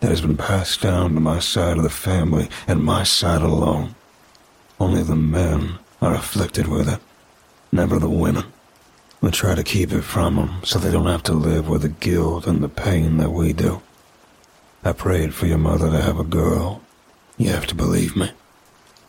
that 0.00 0.10
has 0.10 0.20
been 0.20 0.36
passed 0.36 0.82
down 0.82 1.14
to 1.14 1.20
my 1.20 1.38
side 1.38 1.78
of 1.78 1.82
the 1.82 1.88
family 1.88 2.50
and 2.68 2.84
my 2.84 3.04
side 3.04 3.40
alone. 3.40 3.94
Only 4.78 5.02
the 5.02 5.16
men 5.16 5.78
are 6.02 6.14
afflicted 6.14 6.68
with 6.68 6.90
it, 6.90 7.00
never 7.72 7.98
the 7.98 8.10
women. 8.10 8.44
We 9.24 9.30
try 9.30 9.54
to 9.54 9.64
keep 9.64 9.90
it 9.90 10.02
from 10.02 10.36
them 10.36 10.60
so 10.64 10.78
they 10.78 10.92
don't 10.92 11.06
have 11.06 11.22
to 11.22 11.32
live 11.32 11.66
with 11.66 11.80
the 11.80 11.88
guilt 11.88 12.46
and 12.46 12.62
the 12.62 12.68
pain 12.68 13.16
that 13.16 13.30
we 13.30 13.54
do. 13.54 13.80
I 14.84 14.92
prayed 14.92 15.32
for 15.32 15.46
your 15.46 15.56
mother 15.56 15.90
to 15.90 16.02
have 16.02 16.18
a 16.18 16.24
girl. 16.24 16.82
You 17.38 17.48
have 17.48 17.66
to 17.68 17.74
believe 17.74 18.16
me. 18.16 18.32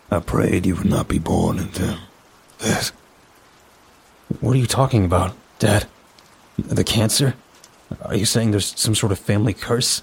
I 0.10 0.22
prayed 0.22 0.66
you 0.66 0.78
would 0.78 0.86
not 0.86 1.10
be 1.10 1.20
born 1.20 1.60
into 1.60 2.00
this. 2.60 2.94
What 4.40 4.56
are 4.56 4.60
you 4.60 4.66
talking 4.66 5.04
about, 5.04 5.36
Dad? 5.60 5.86
The 6.58 6.86
cancer? 6.86 7.36
Are 8.02 8.16
you 8.16 8.26
saying 8.26 8.52
there's 8.52 8.74
some 8.80 8.96
sort 8.96 9.12
of 9.12 9.20
family 9.20 9.54
curse? 9.54 10.02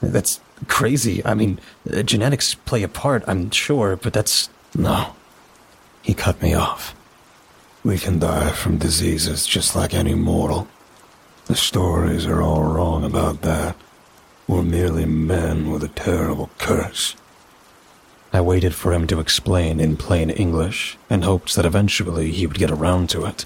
That's 0.00 0.40
crazy. 0.66 1.22
I 1.26 1.34
mean, 1.34 1.60
uh, 1.92 2.02
genetics 2.02 2.54
play 2.54 2.82
a 2.82 2.88
part, 2.88 3.22
I'm 3.26 3.50
sure, 3.50 3.96
but 3.96 4.14
that's. 4.14 4.48
No. 4.74 5.14
He 6.00 6.14
cut 6.14 6.40
me 6.40 6.54
off. 6.54 6.94
We 7.86 7.98
can 7.98 8.18
die 8.18 8.50
from 8.50 8.78
diseases 8.78 9.46
just 9.46 9.76
like 9.76 9.94
any 9.94 10.16
mortal. 10.16 10.66
The 11.44 11.54
stories 11.54 12.26
are 12.26 12.42
all 12.42 12.64
wrong 12.64 13.04
about 13.04 13.42
that. 13.42 13.76
We're 14.48 14.64
merely 14.64 15.06
men 15.06 15.70
with 15.70 15.84
a 15.84 15.94
terrible 15.94 16.50
curse. 16.58 17.14
I 18.32 18.40
waited 18.40 18.74
for 18.74 18.92
him 18.92 19.06
to 19.06 19.20
explain 19.20 19.78
in 19.78 19.96
plain 19.96 20.30
English 20.30 20.98
and 21.08 21.22
hoped 21.22 21.54
that 21.54 21.64
eventually 21.64 22.32
he 22.32 22.44
would 22.44 22.58
get 22.58 22.72
around 22.72 23.08
to 23.10 23.24
it. 23.24 23.44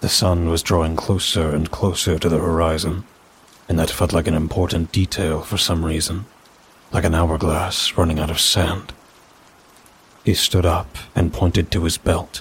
The 0.00 0.08
sun 0.08 0.48
was 0.48 0.62
drawing 0.62 0.96
closer 0.96 1.54
and 1.54 1.70
closer 1.70 2.18
to 2.18 2.28
the 2.30 2.38
horizon, 2.38 3.04
and 3.68 3.78
that 3.78 3.90
felt 3.90 4.14
like 4.14 4.26
an 4.26 4.32
important 4.32 4.90
detail 4.90 5.42
for 5.42 5.58
some 5.58 5.84
reason, 5.84 6.24
like 6.92 7.04
an 7.04 7.14
hourglass 7.14 7.94
running 7.94 8.18
out 8.18 8.30
of 8.30 8.40
sand. 8.40 8.94
He 10.24 10.32
stood 10.32 10.64
up 10.64 10.96
and 11.14 11.30
pointed 11.30 11.70
to 11.72 11.84
his 11.84 11.98
belt. 11.98 12.40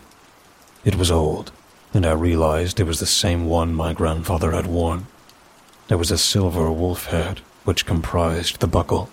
It 0.83 0.95
was 0.95 1.11
old, 1.11 1.51
and 1.93 2.07
I 2.07 2.13
realized 2.13 2.79
it 2.79 2.85
was 2.85 2.99
the 2.99 3.05
same 3.05 3.45
one 3.45 3.75
my 3.75 3.93
grandfather 3.93 4.51
had 4.51 4.65
worn. 4.65 5.05
There 5.89 5.97
was 5.97 6.09
a 6.09 6.17
silver 6.17 6.71
wolf 6.71 7.05
head, 7.05 7.41
which 7.65 7.85
comprised 7.85 8.59
the 8.59 8.67
buckle. 8.67 9.11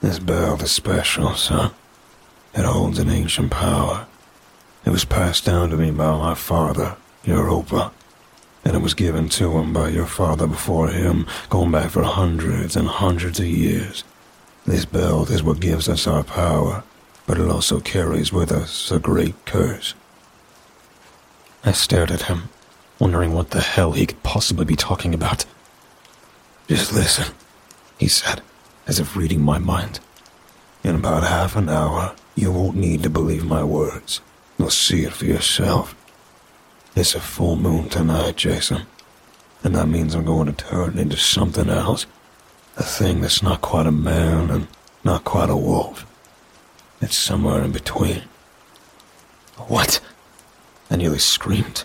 This 0.00 0.18
belt 0.18 0.62
is 0.62 0.72
special, 0.72 1.34
son. 1.34 1.70
It 2.52 2.64
holds 2.64 2.98
an 2.98 3.10
ancient 3.10 3.52
power. 3.52 4.06
It 4.84 4.90
was 4.90 5.04
passed 5.04 5.44
down 5.44 5.70
to 5.70 5.76
me 5.76 5.92
by 5.92 6.16
my 6.18 6.34
father, 6.34 6.96
your 7.22 7.44
Opa, 7.44 7.92
and 8.64 8.74
it 8.74 8.82
was 8.82 8.94
given 8.94 9.28
to 9.28 9.58
him 9.58 9.72
by 9.72 9.90
your 9.90 10.06
father 10.06 10.48
before 10.48 10.88
him, 10.88 11.26
going 11.48 11.70
back 11.70 11.90
for 11.90 12.02
hundreds 12.02 12.74
and 12.74 12.88
hundreds 12.88 13.38
of 13.38 13.46
years. 13.46 14.02
This 14.66 14.84
belt 14.84 15.30
is 15.30 15.44
what 15.44 15.60
gives 15.60 15.88
us 15.88 16.08
our 16.08 16.24
power, 16.24 16.82
but 17.26 17.38
it 17.38 17.48
also 17.48 17.78
carries 17.78 18.32
with 18.32 18.50
us 18.50 18.90
a 18.90 18.98
great 18.98 19.44
curse. 19.44 19.94
I 21.64 21.72
stared 21.72 22.10
at 22.10 22.22
him, 22.22 22.50
wondering 22.98 23.32
what 23.32 23.50
the 23.50 23.60
hell 23.60 23.92
he 23.92 24.06
could 24.06 24.22
possibly 24.22 24.64
be 24.64 24.76
talking 24.76 25.14
about. 25.14 25.44
Just 26.68 26.92
listen, 26.92 27.34
he 27.98 28.08
said, 28.08 28.42
as 28.86 28.98
if 28.98 29.16
reading 29.16 29.42
my 29.42 29.58
mind. 29.58 30.00
In 30.84 30.94
about 30.94 31.24
half 31.24 31.56
an 31.56 31.68
hour, 31.68 32.14
you 32.34 32.52
won't 32.52 32.76
need 32.76 33.02
to 33.02 33.10
believe 33.10 33.44
my 33.44 33.64
words. 33.64 34.20
You'll 34.58 34.70
see 34.70 35.04
it 35.04 35.12
for 35.12 35.24
yourself. 35.24 35.94
It's 36.94 37.14
a 37.14 37.20
full 37.20 37.56
moon 37.56 37.88
tonight, 37.88 38.36
Jason. 38.36 38.82
And 39.62 39.74
that 39.74 39.88
means 39.88 40.14
I'm 40.14 40.24
going 40.24 40.46
to 40.46 40.52
turn 40.52 40.98
into 40.98 41.16
something 41.16 41.68
else. 41.68 42.06
A 42.76 42.82
thing 42.82 43.20
that's 43.20 43.42
not 43.42 43.60
quite 43.60 43.86
a 43.86 43.92
man 43.92 44.50
and 44.50 44.68
not 45.02 45.24
quite 45.24 45.50
a 45.50 45.56
wolf. 45.56 46.06
It's 47.00 47.16
somewhere 47.16 47.62
in 47.62 47.72
between. 47.72 48.22
What? 49.56 50.00
I 50.90 50.96
nearly 50.96 51.18
screamed. 51.18 51.84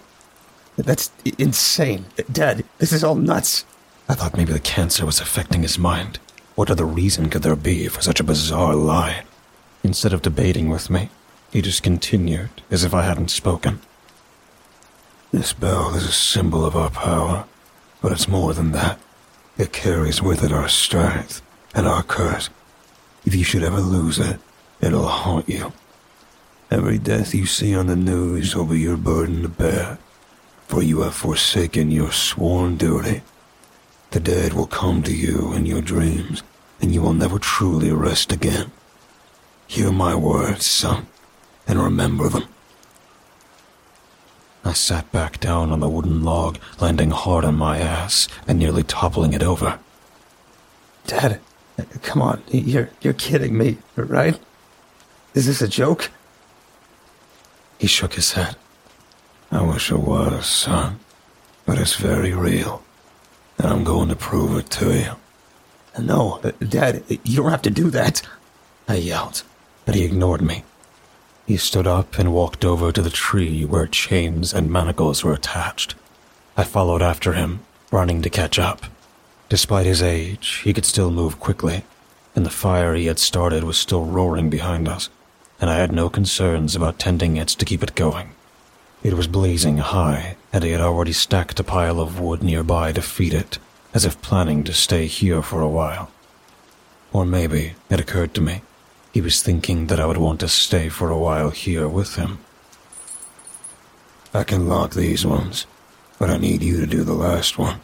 That's 0.77 1.11
insane. 1.37 2.05
Dad, 2.31 2.63
this 2.79 2.91
is 2.91 3.03
all 3.03 3.15
nuts. 3.15 3.65
I 4.09 4.15
thought 4.15 4.35
maybe 4.35 4.53
the 4.53 4.59
cancer 4.59 5.05
was 5.05 5.21
affecting 5.21 5.61
his 5.61 5.77
mind. 5.77 6.19
What 6.55 6.69
other 6.69 6.85
reason 6.85 7.29
could 7.29 7.41
there 7.43 7.55
be 7.55 7.87
for 7.87 8.01
such 8.01 8.19
a 8.19 8.23
bizarre 8.23 8.75
lie? 8.75 9.23
Instead 9.83 10.13
of 10.13 10.21
debating 10.21 10.69
with 10.69 10.89
me, 10.89 11.09
he 11.51 11.61
just 11.61 11.83
continued 11.83 12.49
as 12.71 12.83
if 12.83 12.93
I 12.93 13.03
hadn't 13.03 13.29
spoken. 13.29 13.81
This 15.31 15.53
bell 15.53 15.95
is 15.95 16.05
a 16.05 16.11
symbol 16.11 16.65
of 16.65 16.75
our 16.75 16.89
power, 16.89 17.45
but 18.01 18.11
it's 18.11 18.27
more 18.27 18.53
than 18.53 18.71
that. 18.71 18.99
It 19.57 19.73
carries 19.73 20.21
with 20.21 20.43
it 20.43 20.51
our 20.51 20.69
strength 20.69 21.41
and 21.73 21.87
our 21.87 22.03
curse. 22.03 22.49
If 23.25 23.35
you 23.35 23.43
should 23.43 23.63
ever 23.63 23.79
lose 23.79 24.19
it, 24.19 24.39
it'll 24.81 25.07
haunt 25.07 25.47
you. 25.47 25.73
Every 26.73 26.97
death 26.97 27.35
you 27.35 27.45
see 27.45 27.75
on 27.75 27.85
the 27.85 27.95
news 27.95 28.55
will 28.55 28.65
be 28.65 28.79
your 28.79 28.97
burden 28.97 29.43
to 29.43 29.47
bear, 29.47 29.99
for 30.67 30.81
you 30.81 31.01
have 31.01 31.13
forsaken 31.13 31.91
your 31.91 32.11
sworn 32.11 32.77
duty. 32.77 33.21
The 34.09 34.19
dead 34.19 34.53
will 34.53 34.65
come 34.65 35.03
to 35.03 35.15
you 35.15 35.53
in 35.53 35.67
your 35.67 35.83
dreams, 35.83 36.41
and 36.81 36.91
you 36.91 37.03
will 37.03 37.13
never 37.13 37.37
truly 37.37 37.91
rest 37.91 38.31
again. 38.31 38.71
Hear 39.67 39.91
my 39.91 40.15
words, 40.15 40.65
son, 40.65 41.05
and 41.67 41.79
remember 41.79 42.27
them. 42.27 42.45
I 44.65 44.73
sat 44.73 45.11
back 45.11 45.39
down 45.39 45.71
on 45.71 45.79
the 45.79 45.87
wooden 45.87 46.23
log, 46.23 46.57
landing 46.79 47.11
hard 47.11 47.45
on 47.45 47.53
my 47.53 47.77
ass 47.77 48.27
and 48.47 48.57
nearly 48.57 48.81
toppling 48.81 49.33
it 49.33 49.43
over. 49.43 49.77
Dad, 51.05 51.39
come 52.01 52.23
on, 52.23 52.41
you're, 52.49 52.89
you're 53.01 53.13
kidding 53.13 53.55
me, 53.55 53.77
right? 53.95 54.39
Is 55.35 55.45
this 55.45 55.61
a 55.61 55.67
joke? 55.67 56.09
He 57.83 57.87
shook 57.87 58.13
his 58.13 58.31
head. 58.31 58.55
I 59.51 59.61
wish 59.61 59.91
it 59.91 59.99
was, 59.99 60.45
son, 60.45 61.01
but 61.65 61.77
it's 61.77 61.97
very 61.97 62.31
real, 62.31 62.81
and 63.57 63.67
I'm 63.67 63.83
going 63.83 64.07
to 64.07 64.15
prove 64.15 64.57
it 64.57 64.69
to 64.69 64.97
you. 64.97 65.11
No, 66.01 66.39
Dad, 66.65 67.03
you 67.09 67.35
don't 67.35 67.51
have 67.51 67.61
to 67.63 67.69
do 67.69 67.89
that, 67.89 68.21
I 68.87 68.95
yelled, 68.95 69.43
but 69.83 69.95
he 69.95 70.05
ignored 70.05 70.41
me. 70.41 70.63
He 71.45 71.57
stood 71.57 71.85
up 71.85 72.17
and 72.17 72.33
walked 72.33 72.63
over 72.63 72.93
to 72.93 73.01
the 73.01 73.09
tree 73.09 73.65
where 73.65 73.87
chains 73.87 74.53
and 74.53 74.71
manacles 74.71 75.25
were 75.25 75.33
attached. 75.33 75.95
I 76.55 76.63
followed 76.63 77.01
after 77.01 77.33
him, 77.33 77.65
running 77.91 78.21
to 78.21 78.29
catch 78.29 78.57
up. 78.57 78.85
Despite 79.49 79.85
his 79.85 80.01
age, 80.01 80.61
he 80.63 80.71
could 80.71 80.85
still 80.85 81.11
move 81.11 81.41
quickly, 81.41 81.83
and 82.33 82.45
the 82.45 82.49
fire 82.49 82.95
he 82.95 83.07
had 83.07 83.19
started 83.19 83.65
was 83.65 83.77
still 83.77 84.05
roaring 84.05 84.49
behind 84.49 84.87
us, 84.87 85.09
and 85.63 85.69
I 85.69 85.77
had 85.77 85.93
no 85.93 86.09
concerns 86.09 86.75
about 86.75 86.99
tending 86.99 87.37
it 87.37 87.47
to 87.47 87.63
keep 87.63 87.81
it 87.83 87.95
going. 87.95 88.31
It 89.01 89.13
was 89.13 89.27
blazing 89.27 89.77
high, 89.77 90.35
and 90.51 90.61
he 90.61 90.71
had 90.71 90.81
already 90.81 91.13
stacked 91.13 91.57
a 91.57 91.63
pile 91.63 92.01
of 92.01 92.19
wood 92.19 92.43
nearby 92.43 92.91
to 92.91 93.01
feed 93.01 93.33
it, 93.33 93.59
as 93.93 94.03
if 94.03 94.21
planning 94.21 94.65
to 94.65 94.73
stay 94.73 95.05
here 95.05 95.41
for 95.41 95.61
a 95.61 95.69
while. 95.69 96.11
Or 97.13 97.23
maybe, 97.23 97.75
it 97.89 98.01
occurred 98.01 98.33
to 98.33 98.41
me, 98.41 98.61
he 99.13 99.21
was 99.21 99.41
thinking 99.41 99.87
that 99.87 100.01
I 100.01 100.05
would 100.05 100.17
want 100.17 100.41
to 100.41 100.49
stay 100.49 100.89
for 100.89 101.09
a 101.09 101.17
while 101.17 101.51
here 101.51 101.87
with 101.87 102.17
him. 102.17 102.39
I 104.33 104.43
can 104.43 104.67
lock 104.67 104.91
these 104.91 105.25
ones, 105.25 105.65
but 106.19 106.29
I 106.29 106.35
need 106.35 106.61
you 106.61 106.81
to 106.81 106.85
do 106.85 107.05
the 107.05 107.13
last 107.13 107.57
one, 107.57 107.79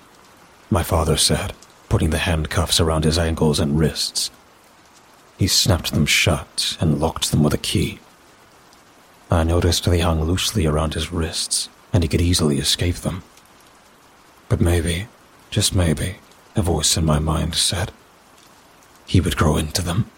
my 0.70 0.84
father 0.84 1.16
said, 1.16 1.54
putting 1.88 2.10
the 2.10 2.18
handcuffs 2.18 2.82
around 2.82 3.06
his 3.06 3.18
ankles 3.18 3.58
and 3.58 3.80
wrists. 3.80 4.32
He 5.40 5.48
snapped 5.48 5.94
them 5.94 6.06
shut 6.06 6.76
and 6.82 7.00
locked 7.00 7.32
them 7.32 7.44
with 7.44 7.54
a 7.54 7.58
key. 7.58 8.00
I 9.32 9.44
noticed 9.46 9.86
they 9.86 10.02
hung 10.02 10.22
loosely 10.22 10.66
around 10.66 10.96
his 10.96 11.14
wrists, 11.14 11.70
and 11.94 12.04
he 12.04 12.10
could 12.10 12.20
easily 12.20 12.58
escape 12.58 12.98
them. 12.98 13.24
But 14.50 14.60
maybe, 14.60 15.08
just 15.50 15.74
maybe, 15.74 16.18
a 16.58 16.62
voice 16.62 16.98
in 16.98 17.06
my 17.06 17.20
mind 17.20 17.56
said, 17.56 17.94
he 19.06 19.22
would 19.22 19.38
grow 19.38 19.56
into 19.56 19.82
them. 19.82 20.12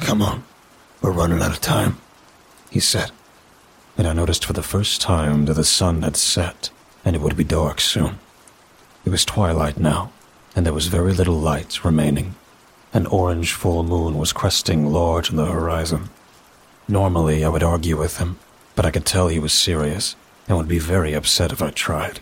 Come 0.00 0.22
on, 0.22 0.42
we're 1.00 1.12
running 1.12 1.40
out 1.40 1.52
of 1.52 1.60
time, 1.60 1.98
he 2.68 2.80
said, 2.80 3.12
and 3.96 4.08
I 4.08 4.12
noticed 4.12 4.44
for 4.44 4.54
the 4.54 4.62
first 4.74 5.00
time 5.00 5.44
that 5.44 5.54
the 5.54 5.64
sun 5.64 6.02
had 6.02 6.16
set 6.16 6.70
and 7.04 7.14
it 7.14 7.22
would 7.22 7.36
be 7.36 7.44
dark 7.44 7.80
soon. 7.80 8.18
It 9.04 9.10
was 9.10 9.24
twilight 9.24 9.78
now, 9.78 10.10
and 10.56 10.66
there 10.66 10.72
was 10.72 10.88
very 10.88 11.12
little 11.12 11.38
light 11.38 11.84
remaining. 11.84 12.34
An 12.92 13.06
orange 13.06 13.52
full 13.52 13.84
moon 13.84 14.18
was 14.18 14.32
cresting 14.32 14.92
large 14.92 15.30
on 15.30 15.36
the 15.36 15.46
horizon. 15.46 16.10
Normally, 16.88 17.44
I 17.44 17.48
would 17.48 17.62
argue 17.62 17.96
with 17.96 18.16
him, 18.18 18.38
but 18.74 18.84
I 18.84 18.90
could 18.90 19.06
tell 19.06 19.28
he 19.28 19.38
was 19.38 19.52
serious 19.52 20.16
and 20.48 20.56
would 20.56 20.66
be 20.66 20.80
very 20.80 21.14
upset 21.14 21.52
if 21.52 21.62
I 21.62 21.70
tried. 21.70 22.18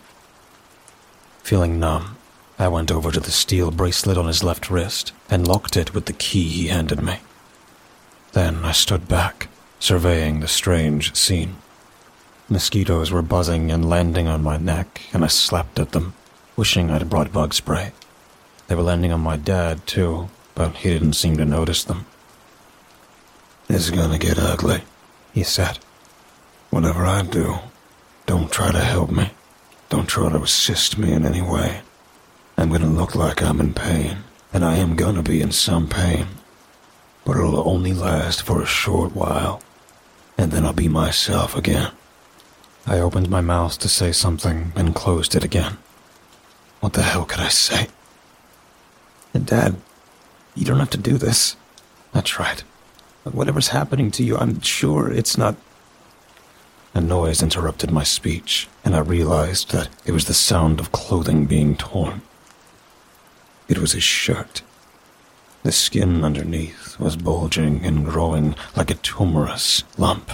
Feeling 1.41 1.79
numb, 1.79 2.17
I 2.59 2.67
went 2.67 2.91
over 2.91 3.11
to 3.11 3.19
the 3.19 3.31
steel 3.31 3.71
bracelet 3.71 4.17
on 4.17 4.27
his 4.27 4.43
left 4.43 4.69
wrist 4.69 5.11
and 5.27 5.47
locked 5.47 5.75
it 5.75 5.95
with 5.95 6.05
the 6.05 6.13
key 6.13 6.47
he 6.47 6.67
handed 6.67 7.01
me. 7.01 7.17
Then 8.33 8.63
I 8.63 8.73
stood 8.73 9.07
back, 9.07 9.47
surveying 9.79 10.39
the 10.39 10.47
strange 10.47 11.15
scene. 11.15 11.55
Mosquitoes 12.47 13.09
were 13.09 13.23
buzzing 13.23 13.71
and 13.71 13.89
landing 13.89 14.27
on 14.27 14.43
my 14.43 14.57
neck, 14.57 15.01
and 15.13 15.23
I 15.23 15.27
slapped 15.27 15.79
at 15.79 15.93
them, 15.93 16.13
wishing 16.55 16.91
I'd 16.91 17.09
brought 17.09 17.33
bug 17.33 17.55
spray. 17.55 17.91
They 18.67 18.75
were 18.75 18.83
landing 18.83 19.11
on 19.11 19.21
my 19.21 19.37
dad, 19.37 19.87
too, 19.87 20.29
but 20.59 20.75
he 20.75 20.89
didn't 20.89 21.13
seem 21.13 21.37
to 21.37 21.45
notice 21.45 21.85
them. 21.85 22.05
It's 23.69 23.89
gonna 23.89 24.19
get 24.19 24.37
ugly, 24.37 24.83
he 25.33 25.43
said. 25.43 25.79
Whatever 26.69 27.05
I 27.05 27.21
do, 27.21 27.59
don't 28.25 28.51
try 28.51 28.71
to 28.71 28.83
help 28.95 29.09
me. 29.09 29.31
Don't 29.87 30.09
try 30.09 30.27
to 30.29 30.43
assist 30.43 30.97
me 30.97 31.13
in 31.13 31.25
any 31.25 31.41
way. 31.41 31.81
I'm 32.57 32.71
gonna 32.73 32.97
look 32.99 33.15
like 33.15 33.41
I'm 33.41 33.61
in 33.61 33.73
pain, 33.73 34.17
and 34.51 34.65
I 34.65 34.75
am 34.75 34.97
gonna 34.97 35.23
be 35.23 35.41
in 35.41 35.51
some 35.51 35.87
pain 35.87 36.27
but 37.29 37.37
it'll 37.37 37.69
only 37.69 37.93
last 37.93 38.41
for 38.41 38.59
a 38.59 38.65
short 38.65 39.15
while, 39.15 39.61
and 40.35 40.51
then 40.51 40.65
I'll 40.65 40.73
be 40.73 40.87
myself 40.87 41.55
again. 41.55 41.91
I 42.87 42.97
opened 42.99 43.29
my 43.29 43.41
mouth 43.41 43.77
to 43.79 43.87
say 43.87 44.11
something 44.11 44.73
and 44.75 44.95
closed 44.95 45.35
it 45.35 45.43
again. 45.43 45.77
What 46.79 46.93
the 46.93 47.03
hell 47.03 47.25
could 47.25 47.39
I 47.39 47.49
say? 47.49 47.87
And 49.31 49.45
Dad, 49.45 49.75
you 50.59 50.65
don't 50.65 50.79
have 50.79 50.89
to 50.89 50.97
do 50.97 51.17
this. 51.17 51.55
I 52.13 52.19
tried. 52.19 52.63
Whatever's 53.23 53.69
happening 53.69 54.11
to 54.11 54.23
you, 54.23 54.37
I'm 54.37 54.59
sure 54.59 55.09
it's 55.11 55.37
not. 55.37 55.55
A 56.93 56.99
noise 56.99 57.41
interrupted 57.41 57.91
my 57.91 58.03
speech, 58.03 58.67
and 58.83 58.93
I 58.93 58.99
realized 58.99 59.71
that 59.71 59.87
it 60.05 60.11
was 60.11 60.25
the 60.25 60.33
sound 60.33 60.79
of 60.79 60.91
clothing 60.91 61.45
being 61.45 61.77
torn. 61.77 62.23
It 63.69 63.77
was 63.77 63.93
his 63.93 64.03
shirt. 64.03 64.63
The 65.63 65.71
skin 65.71 66.25
underneath 66.25 66.99
was 66.99 67.15
bulging 67.15 67.85
and 67.85 68.05
growing 68.05 68.55
like 68.75 68.91
a 68.91 68.95
tumorous 68.95 69.83
lump. 69.97 70.31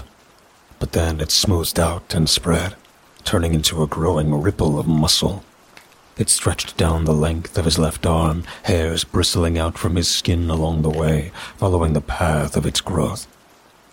But 0.79 0.93
then 0.93 1.21
it 1.21 1.29
smoothed 1.29 1.79
out 1.79 2.15
and 2.15 2.27
spread, 2.27 2.75
turning 3.25 3.53
into 3.53 3.83
a 3.83 3.87
growing 3.87 4.41
ripple 4.41 4.79
of 4.79 4.87
muscle. 4.87 5.43
It 6.17 6.29
stretched 6.29 6.77
down 6.77 7.03
the 7.03 7.13
length 7.13 7.57
of 7.57 7.65
his 7.65 7.77
left 7.77 8.05
arm, 8.05 8.45
hairs 8.63 9.03
bristling 9.03 9.57
out 9.57 9.77
from 9.77 9.97
his 9.97 10.07
skin 10.07 10.49
along 10.49 10.81
the 10.81 10.89
way, 10.89 11.31
following 11.57 11.91
the 11.91 11.99
path 11.99 12.55
of 12.55 12.65
its 12.65 12.79
growth. 12.79 13.27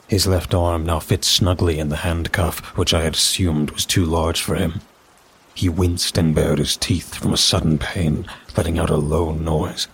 His 0.06 0.28
left 0.28 0.54
arm 0.54 0.86
now 0.86 1.00
fit 1.00 1.24
snugly 1.24 1.80
in 1.80 1.88
the 1.88 1.96
handcuff, 1.96 2.60
which 2.76 2.94
I 2.94 3.02
had 3.02 3.14
assumed 3.14 3.72
was 3.72 3.84
too 3.84 4.04
large 4.04 4.40
for 4.40 4.54
him. 4.54 4.82
He 5.52 5.68
winced 5.68 6.16
and 6.16 6.34
bared 6.34 6.58
his 6.58 6.76
teeth 6.76 7.14
from 7.14 7.32
a 7.32 7.36
sudden 7.36 7.78
pain, 7.78 8.26
letting 8.56 8.78
out 8.78 8.90
a 8.90 8.96
low 8.96 9.32
noise. 9.32 9.88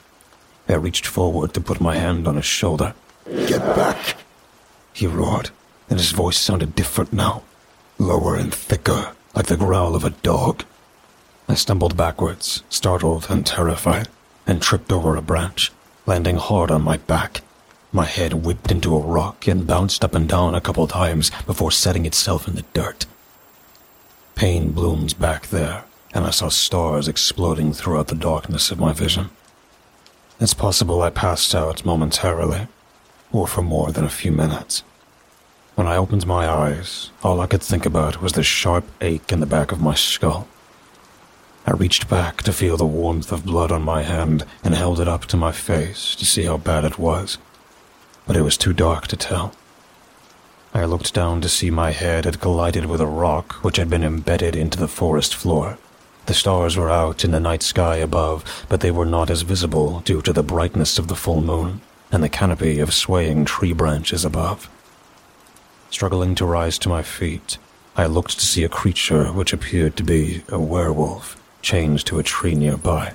I 0.68 0.74
reached 0.74 1.06
forward 1.06 1.54
to 1.54 1.62
put 1.62 1.80
my 1.80 1.96
hand 1.96 2.28
on 2.28 2.36
his 2.36 2.44
shoulder. 2.44 2.94
Get 3.24 3.60
back! 3.74 4.16
He 4.92 5.06
roared, 5.06 5.48
and 5.88 5.98
his 5.98 6.10
voice 6.10 6.36
sounded 6.36 6.74
different 6.74 7.12
now, 7.12 7.42
lower 7.96 8.36
and 8.36 8.52
thicker, 8.52 9.12
like 9.34 9.46
the 9.46 9.56
growl 9.56 9.94
of 9.94 10.04
a 10.04 10.10
dog. 10.10 10.64
I 11.50 11.54
stumbled 11.54 11.96
backwards, 11.96 12.62
startled 12.68 13.26
and 13.30 13.46
terrified, 13.46 14.08
and 14.46 14.60
tripped 14.60 14.92
over 14.92 15.16
a 15.16 15.22
branch, 15.22 15.72
landing 16.04 16.36
hard 16.36 16.70
on 16.70 16.82
my 16.82 16.98
back. 16.98 17.40
My 17.90 18.04
head 18.04 18.44
whipped 18.44 18.70
into 18.70 18.94
a 18.94 19.00
rock 19.00 19.48
and 19.48 19.66
bounced 19.66 20.04
up 20.04 20.14
and 20.14 20.28
down 20.28 20.54
a 20.54 20.60
couple 20.60 20.86
times 20.86 21.30
before 21.46 21.70
setting 21.70 22.04
itself 22.04 22.46
in 22.46 22.54
the 22.54 22.64
dirt. 22.74 23.06
Pain 24.34 24.72
bloomed 24.72 25.18
back 25.18 25.46
there, 25.46 25.84
and 26.12 26.26
I 26.26 26.30
saw 26.30 26.50
stars 26.50 27.08
exploding 27.08 27.72
throughout 27.72 28.08
the 28.08 28.14
darkness 28.14 28.70
of 28.70 28.78
my 28.78 28.92
vision. 28.92 29.30
It's 30.38 30.54
possible 30.54 31.02
I 31.02 31.10
passed 31.10 31.54
out 31.54 31.84
momentarily, 31.84 32.68
or 33.32 33.46
for 33.46 33.62
more 33.62 33.90
than 33.90 34.04
a 34.04 34.10
few 34.10 34.32
minutes. 34.32 34.82
When 35.76 35.86
I 35.86 35.96
opened 35.96 36.26
my 36.26 36.46
eyes, 36.46 37.10
all 37.22 37.40
I 37.40 37.46
could 37.46 37.62
think 37.62 37.86
about 37.86 38.20
was 38.20 38.32
the 38.32 38.42
sharp 38.42 38.84
ache 39.00 39.32
in 39.32 39.40
the 39.40 39.46
back 39.46 39.72
of 39.72 39.80
my 39.80 39.94
skull. 39.94 40.46
I 41.68 41.72
reached 41.72 42.08
back 42.08 42.42
to 42.44 42.52
feel 42.54 42.78
the 42.78 42.86
warmth 42.86 43.30
of 43.30 43.44
blood 43.44 43.70
on 43.70 43.82
my 43.82 44.02
hand 44.02 44.46
and 44.64 44.74
held 44.74 45.00
it 45.00 45.06
up 45.06 45.26
to 45.26 45.36
my 45.36 45.52
face 45.52 46.14
to 46.14 46.24
see 46.24 46.44
how 46.44 46.56
bad 46.56 46.82
it 46.82 46.98
was. 46.98 47.36
But 48.26 48.38
it 48.38 48.40
was 48.42 48.56
too 48.56 48.72
dark 48.72 49.06
to 49.08 49.18
tell. 49.18 49.52
I 50.72 50.86
looked 50.86 51.12
down 51.12 51.42
to 51.42 51.48
see 51.50 51.70
my 51.70 51.90
head 51.90 52.24
had 52.24 52.40
collided 52.40 52.86
with 52.86 53.02
a 53.02 53.06
rock 53.06 53.62
which 53.62 53.76
had 53.76 53.90
been 53.90 54.02
embedded 54.02 54.56
into 54.56 54.78
the 54.78 54.88
forest 54.88 55.34
floor. 55.34 55.76
The 56.24 56.32
stars 56.32 56.78
were 56.78 56.88
out 56.88 57.22
in 57.22 57.32
the 57.32 57.38
night 57.38 57.62
sky 57.62 57.96
above, 57.96 58.64
but 58.70 58.80
they 58.80 58.90
were 58.90 59.04
not 59.04 59.28
as 59.28 59.42
visible 59.42 60.00
due 60.06 60.22
to 60.22 60.32
the 60.32 60.42
brightness 60.42 60.98
of 60.98 61.08
the 61.08 61.14
full 61.14 61.42
moon 61.42 61.82
and 62.10 62.22
the 62.22 62.30
canopy 62.30 62.80
of 62.80 62.94
swaying 62.94 63.44
tree 63.44 63.74
branches 63.74 64.24
above. 64.24 64.70
Struggling 65.90 66.34
to 66.36 66.46
rise 66.46 66.78
to 66.78 66.88
my 66.88 67.02
feet, 67.02 67.58
I 67.94 68.06
looked 68.06 68.38
to 68.38 68.46
see 68.46 68.64
a 68.64 68.70
creature 68.70 69.26
which 69.26 69.52
appeared 69.52 69.98
to 69.98 70.02
be 70.02 70.44
a 70.48 70.58
werewolf 70.58 71.36
chained 71.68 72.02
to 72.02 72.18
a 72.18 72.22
tree 72.22 72.54
nearby. 72.54 73.12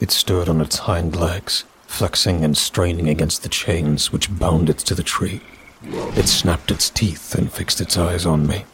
It 0.00 0.10
stood 0.10 0.48
on 0.48 0.62
its 0.62 0.78
hind 0.88 1.14
legs, 1.14 1.64
flexing 1.86 2.42
and 2.42 2.56
straining 2.56 3.06
against 3.06 3.42
the 3.42 3.50
chains 3.50 4.10
which 4.10 4.38
bound 4.38 4.70
it 4.70 4.78
to 4.78 4.94
the 4.94 5.02
tree. 5.02 5.42
It 6.16 6.26
snapped 6.26 6.70
its 6.70 6.88
teeth 6.88 7.34
and 7.34 7.52
fixed 7.52 7.82
its 7.82 7.98
eyes 7.98 8.24
on 8.24 8.46
me. 8.46 8.64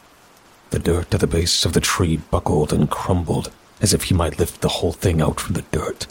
The 0.70 0.78
dirt 0.78 1.12
at 1.12 1.18
the 1.18 1.26
base 1.26 1.64
of 1.64 1.72
the 1.72 1.80
tree 1.80 2.18
buckled 2.18 2.72
and 2.72 2.88
crumbled 2.88 3.50
as 3.80 3.92
if 3.92 4.04
he 4.04 4.14
might 4.14 4.38
lift 4.38 4.60
the 4.60 4.76
whole 4.78 4.92
thing 4.92 5.20
out 5.20 5.40
from 5.40 5.54
the 5.54 5.66
dirt. 5.72 6.06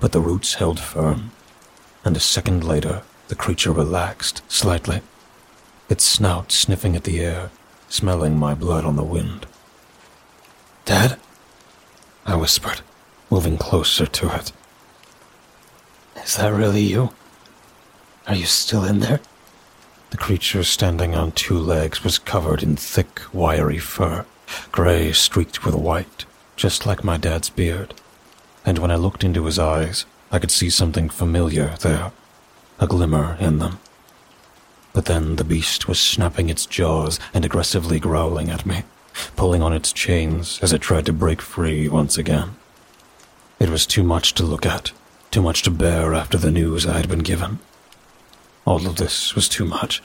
But 0.00 0.12
the 0.12 0.20
roots 0.20 0.54
held 0.54 0.80
firm, 0.80 1.32
and 2.06 2.16
a 2.16 2.20
second 2.20 2.64
later 2.64 3.02
the 3.28 3.34
creature 3.34 3.70
relaxed 3.70 4.40
slightly, 4.48 5.02
its 5.90 6.04
snout 6.04 6.52
sniffing 6.52 6.96
at 6.96 7.04
the 7.04 7.20
air, 7.20 7.50
smelling 7.90 8.38
my 8.38 8.54
blood 8.54 8.86
on 8.86 8.96
the 8.96 9.04
wind. 9.04 9.44
Dad? 10.86 11.20
I 12.24 12.36
whispered, 12.36 12.80
moving 13.30 13.58
closer 13.58 14.06
to 14.06 14.34
it. 14.34 14.52
Is 16.24 16.36
that 16.36 16.52
really 16.52 16.82
you? 16.82 17.12
Are 18.28 18.34
you 18.34 18.46
still 18.46 18.84
in 18.84 19.00
there? 19.00 19.20
The 20.10 20.16
creature 20.16 20.62
standing 20.62 21.14
on 21.14 21.32
two 21.32 21.58
legs 21.58 22.04
was 22.04 22.18
covered 22.18 22.62
in 22.62 22.76
thick, 22.76 23.20
wiry 23.32 23.78
fur, 23.78 24.24
gray 24.70 25.12
streaked 25.12 25.64
with 25.64 25.74
white, 25.74 26.24
just 26.54 26.86
like 26.86 27.02
my 27.02 27.16
dad's 27.16 27.50
beard. 27.50 27.94
And 28.64 28.78
when 28.78 28.90
I 28.90 28.96
looked 28.96 29.24
into 29.24 29.46
his 29.46 29.58
eyes, 29.58 30.04
I 30.30 30.38
could 30.38 30.50
see 30.50 30.70
something 30.70 31.08
familiar 31.08 31.74
there. 31.80 32.12
a 32.78 32.86
glimmer 32.86 33.36
in 33.38 33.58
them. 33.58 33.78
But 34.92 35.06
then 35.06 35.36
the 35.36 35.44
beast 35.44 35.88
was 35.88 36.00
snapping 36.00 36.48
its 36.48 36.66
jaws 36.66 37.18
and 37.32 37.44
aggressively 37.44 38.00
growling 38.00 38.50
at 38.50 38.66
me, 38.66 38.82
pulling 39.36 39.62
on 39.62 39.72
its 39.72 39.92
chains 39.92 40.58
as 40.62 40.72
it 40.72 40.80
tried 40.80 41.06
to 41.06 41.12
break 41.12 41.40
free 41.42 41.88
once 41.88 42.18
again. 42.18 42.56
It 43.58 43.70
was 43.70 43.86
too 43.86 44.02
much 44.02 44.34
to 44.34 44.42
look 44.42 44.66
at, 44.66 44.92
too 45.30 45.42
much 45.42 45.62
to 45.62 45.70
bear 45.70 46.14
after 46.14 46.36
the 46.38 46.50
news 46.50 46.86
I 46.86 46.96
had 46.96 47.08
been 47.08 47.20
given. 47.20 47.58
All 48.64 48.86
of 48.86 48.96
this 48.96 49.34
was 49.34 49.48
too 49.48 49.64
much. 49.64 50.02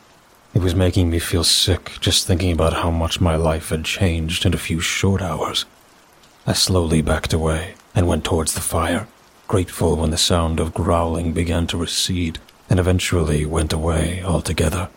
It 0.53 0.61
was 0.61 0.73
making 0.73 1.09
me 1.09 1.19
feel 1.19 1.43
sick 1.43 1.91
just 1.99 2.25
thinking 2.25 2.51
about 2.51 2.73
how 2.73 2.89
much 2.89 3.21
my 3.21 3.35
life 3.35 3.69
had 3.69 3.85
changed 3.85 4.45
in 4.45 4.53
a 4.53 4.57
few 4.57 4.79
short 4.79 5.21
hours. 5.21 5.65
I 6.45 6.53
slowly 6.53 7.01
backed 7.01 7.33
away 7.33 7.75
and 7.93 8.07
went 8.07 8.23
towards 8.23 8.53
the 8.53 8.61
fire, 8.61 9.07
grateful 9.47 9.95
when 9.95 10.11
the 10.11 10.17
sound 10.17 10.59
of 10.59 10.73
growling 10.73 11.33
began 11.33 11.67
to 11.67 11.77
recede 11.77 12.39
and 12.69 12.79
eventually 12.79 13.45
went 13.45 13.73
away 13.73 14.23
altogether, 14.23 14.89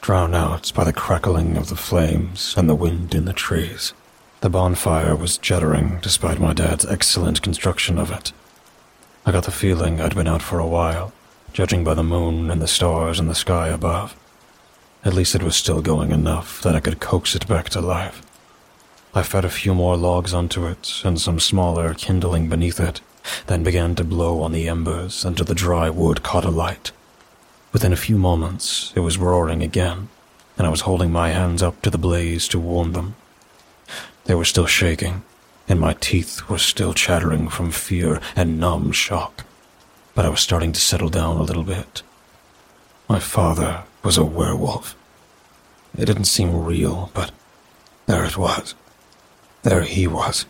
drowned 0.00 0.34
out 0.34 0.72
by 0.74 0.84
the 0.84 0.92
crackling 0.92 1.56
of 1.56 1.68
the 1.68 1.76
flames 1.76 2.54
and 2.56 2.68
the 2.68 2.74
wind 2.74 3.14
in 3.14 3.24
the 3.24 3.32
trees. 3.32 3.92
The 4.40 4.50
bonfire 4.50 5.16
was 5.16 5.38
juddering 5.38 6.00
despite 6.00 6.38
my 6.38 6.52
dad's 6.52 6.86
excellent 6.86 7.42
construction 7.42 7.98
of 7.98 8.10
it. 8.10 8.32
I 9.26 9.32
got 9.32 9.44
the 9.44 9.50
feeling 9.50 10.00
I'd 10.00 10.14
been 10.14 10.28
out 10.28 10.42
for 10.42 10.58
a 10.58 10.66
while, 10.66 11.12
judging 11.52 11.84
by 11.84 11.94
the 11.94 12.04
moon 12.04 12.50
and 12.50 12.62
the 12.62 12.68
stars 12.68 13.18
in 13.18 13.26
the 13.26 13.34
sky 13.34 13.68
above. 13.68 14.16
At 15.04 15.14
least 15.14 15.34
it 15.34 15.42
was 15.42 15.56
still 15.56 15.82
going 15.82 16.12
enough 16.12 16.62
that 16.62 16.74
I 16.74 16.80
could 16.80 17.00
coax 17.00 17.34
it 17.34 17.46
back 17.48 17.68
to 17.70 17.80
life. 17.80 18.22
I 19.14 19.22
fed 19.22 19.44
a 19.44 19.50
few 19.50 19.74
more 19.74 19.96
logs 19.96 20.32
onto 20.32 20.66
it 20.66 21.02
and 21.04 21.20
some 21.20 21.40
smaller 21.40 21.94
kindling 21.94 22.48
beneath 22.48 22.78
it, 22.78 23.00
then 23.46 23.62
began 23.62 23.94
to 23.96 24.04
blow 24.04 24.40
on 24.42 24.52
the 24.52 24.68
embers 24.68 25.24
until 25.24 25.44
the 25.44 25.54
dry 25.54 25.90
wood 25.90 26.22
caught 26.22 26.44
alight. 26.44 26.92
Within 27.78 27.92
a 27.92 28.06
few 28.08 28.18
moments, 28.18 28.92
it 28.96 29.00
was 29.06 29.18
roaring 29.18 29.62
again, 29.62 30.08
and 30.56 30.66
I 30.66 30.70
was 30.70 30.80
holding 30.80 31.12
my 31.12 31.28
hands 31.28 31.62
up 31.62 31.80
to 31.82 31.90
the 31.90 31.96
blaze 31.96 32.48
to 32.48 32.58
warm 32.58 32.90
them. 32.90 33.14
They 34.24 34.34
were 34.34 34.44
still 34.44 34.66
shaking, 34.66 35.22
and 35.68 35.78
my 35.78 35.92
teeth 35.92 36.48
were 36.48 36.58
still 36.58 36.92
chattering 36.92 37.48
from 37.48 37.70
fear 37.70 38.20
and 38.34 38.58
numb 38.58 38.90
shock, 38.90 39.44
but 40.16 40.26
I 40.26 40.28
was 40.28 40.40
starting 40.40 40.72
to 40.72 40.80
settle 40.80 41.08
down 41.08 41.36
a 41.36 41.44
little 41.44 41.62
bit. 41.62 42.02
My 43.08 43.20
father 43.20 43.84
was 44.02 44.18
a 44.18 44.24
werewolf. 44.24 44.96
It 45.96 46.06
didn't 46.06 46.24
seem 46.24 46.64
real, 46.64 47.12
but 47.14 47.30
there 48.06 48.24
it 48.24 48.36
was. 48.36 48.74
There 49.62 49.82
he 49.82 50.08
was. 50.08 50.46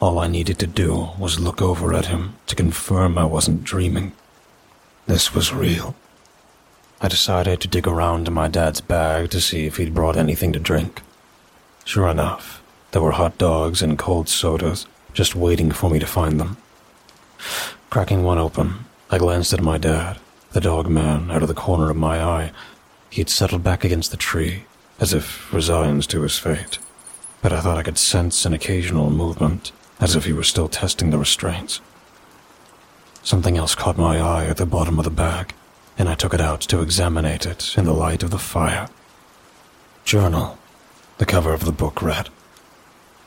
All 0.00 0.18
I 0.18 0.26
needed 0.26 0.58
to 0.60 0.66
do 0.66 1.10
was 1.18 1.38
look 1.38 1.60
over 1.60 1.92
at 1.92 2.06
him 2.06 2.36
to 2.46 2.56
confirm 2.56 3.18
I 3.18 3.26
wasn't 3.26 3.62
dreaming. 3.62 4.14
This 5.08 5.34
was 5.34 5.54
real. 5.54 5.94
I 7.00 7.08
decided 7.08 7.62
to 7.62 7.68
dig 7.68 7.88
around 7.88 8.28
in 8.28 8.34
my 8.34 8.46
dad's 8.46 8.82
bag 8.82 9.30
to 9.30 9.40
see 9.40 9.64
if 9.64 9.78
he'd 9.78 9.94
brought 9.94 10.18
anything 10.18 10.52
to 10.52 10.58
drink. 10.58 11.00
Sure 11.86 12.08
enough, 12.08 12.62
there 12.90 13.00
were 13.00 13.12
hot 13.12 13.38
dogs 13.38 13.80
and 13.80 13.98
cold 13.98 14.28
sodas 14.28 14.86
just 15.14 15.34
waiting 15.34 15.70
for 15.70 15.88
me 15.88 15.98
to 15.98 16.06
find 16.06 16.38
them. 16.38 16.58
Cracking 17.88 18.22
one 18.22 18.36
open, 18.36 18.84
I 19.10 19.16
glanced 19.16 19.54
at 19.54 19.62
my 19.62 19.78
dad, 19.78 20.18
the 20.52 20.60
dog 20.60 20.90
man, 20.90 21.30
out 21.30 21.40
of 21.40 21.48
the 21.48 21.54
corner 21.54 21.88
of 21.88 21.96
my 21.96 22.22
eye. 22.22 22.52
He'd 23.08 23.30
settled 23.30 23.64
back 23.64 23.84
against 23.84 24.10
the 24.10 24.18
tree, 24.18 24.64
as 25.00 25.14
if 25.14 25.50
resigned 25.54 26.06
to 26.10 26.20
his 26.20 26.38
fate. 26.38 26.78
But 27.40 27.54
I 27.54 27.62
thought 27.62 27.78
I 27.78 27.82
could 27.82 27.96
sense 27.96 28.44
an 28.44 28.52
occasional 28.52 29.08
movement, 29.08 29.72
as 30.00 30.14
if 30.14 30.26
he 30.26 30.34
were 30.34 30.42
still 30.42 30.68
testing 30.68 31.08
the 31.08 31.18
restraints. 31.18 31.80
Something 33.28 33.58
else 33.58 33.74
caught 33.74 33.98
my 33.98 34.18
eye 34.18 34.46
at 34.46 34.56
the 34.56 34.64
bottom 34.64 34.98
of 34.98 35.04
the 35.04 35.10
bag, 35.10 35.52
and 35.98 36.08
I 36.08 36.14
took 36.14 36.32
it 36.32 36.40
out 36.40 36.62
to 36.62 36.80
examine 36.80 37.26
it 37.26 37.76
in 37.76 37.84
the 37.84 37.92
light 37.92 38.22
of 38.22 38.30
the 38.30 38.38
fire. 38.38 38.88
Journal, 40.02 40.56
the 41.18 41.26
cover 41.26 41.52
of 41.52 41.66
the 41.66 41.70
book 41.70 42.00
read. 42.00 42.30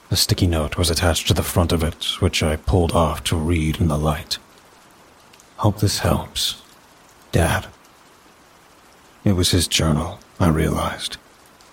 A 0.09 0.15
sticky 0.15 0.47
note 0.47 0.75
was 0.75 0.89
attached 0.89 1.27
to 1.27 1.35
the 1.35 1.43
front 1.43 1.71
of 1.71 1.83
it, 1.83 2.19
which 2.19 2.41
I 2.41 2.55
pulled 2.55 2.93
off 2.93 3.23
to 3.25 3.35
read 3.35 3.79
in 3.79 3.89
the 3.89 3.97
light. 3.99 4.39
Hope 5.57 5.81
this 5.81 5.99
helps. 5.99 6.63
Dad. 7.31 7.67
It 9.23 9.33
was 9.33 9.51
his 9.51 9.67
journal, 9.67 10.17
I 10.39 10.47
realized, 10.47 11.17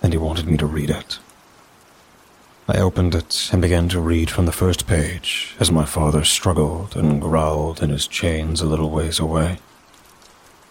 and 0.03 0.13
he 0.13 0.19
wanted 0.19 0.47
me 0.47 0.59
to 0.59 0.67
read 0.67 0.91
it. 0.91 1.19
I 2.71 2.81
opened 2.81 3.15
it 3.15 3.49
and 3.51 3.63
began 3.63 3.89
to 3.89 4.01
read 4.01 4.29
from 4.29 4.45
the 4.45 4.53
first 4.53 4.87
page 4.87 5.57
as 5.59 5.73
my 5.73 5.87
father 5.87 6.23
struggled 6.23 6.97
and 6.97 7.19
growled 7.19 7.83
in 7.83 7.89
his 7.89 8.07
chains 8.07 8.61
a 8.61 8.67
little 8.67 8.91
ways 8.91 9.19
away. 9.19 9.61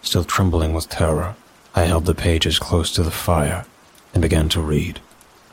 Still 0.00 0.22
trembling 0.22 0.74
with 0.74 0.88
terror, 0.88 1.34
I 1.74 1.82
held 1.82 2.06
the 2.06 2.14
pages 2.14 2.60
close 2.60 2.92
to 2.92 3.02
the 3.02 3.10
fire 3.10 3.66
and 4.14 4.22
began 4.22 4.48
to 4.50 4.60
read, 4.60 5.00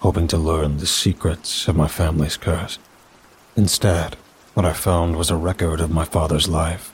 hoping 0.01 0.27
to 0.27 0.37
learn 0.37 0.77
the 0.77 0.85
secrets 0.85 1.67
of 1.67 1.75
my 1.75 1.87
family's 1.87 2.37
curse. 2.37 2.77
Instead, 3.55 4.15
what 4.53 4.67
I 4.67 4.73
found 4.73 5.15
was 5.15 5.31
a 5.31 5.35
record 5.35 5.79
of 5.79 5.89
my 5.89 6.05
father's 6.05 6.47
life 6.47 6.93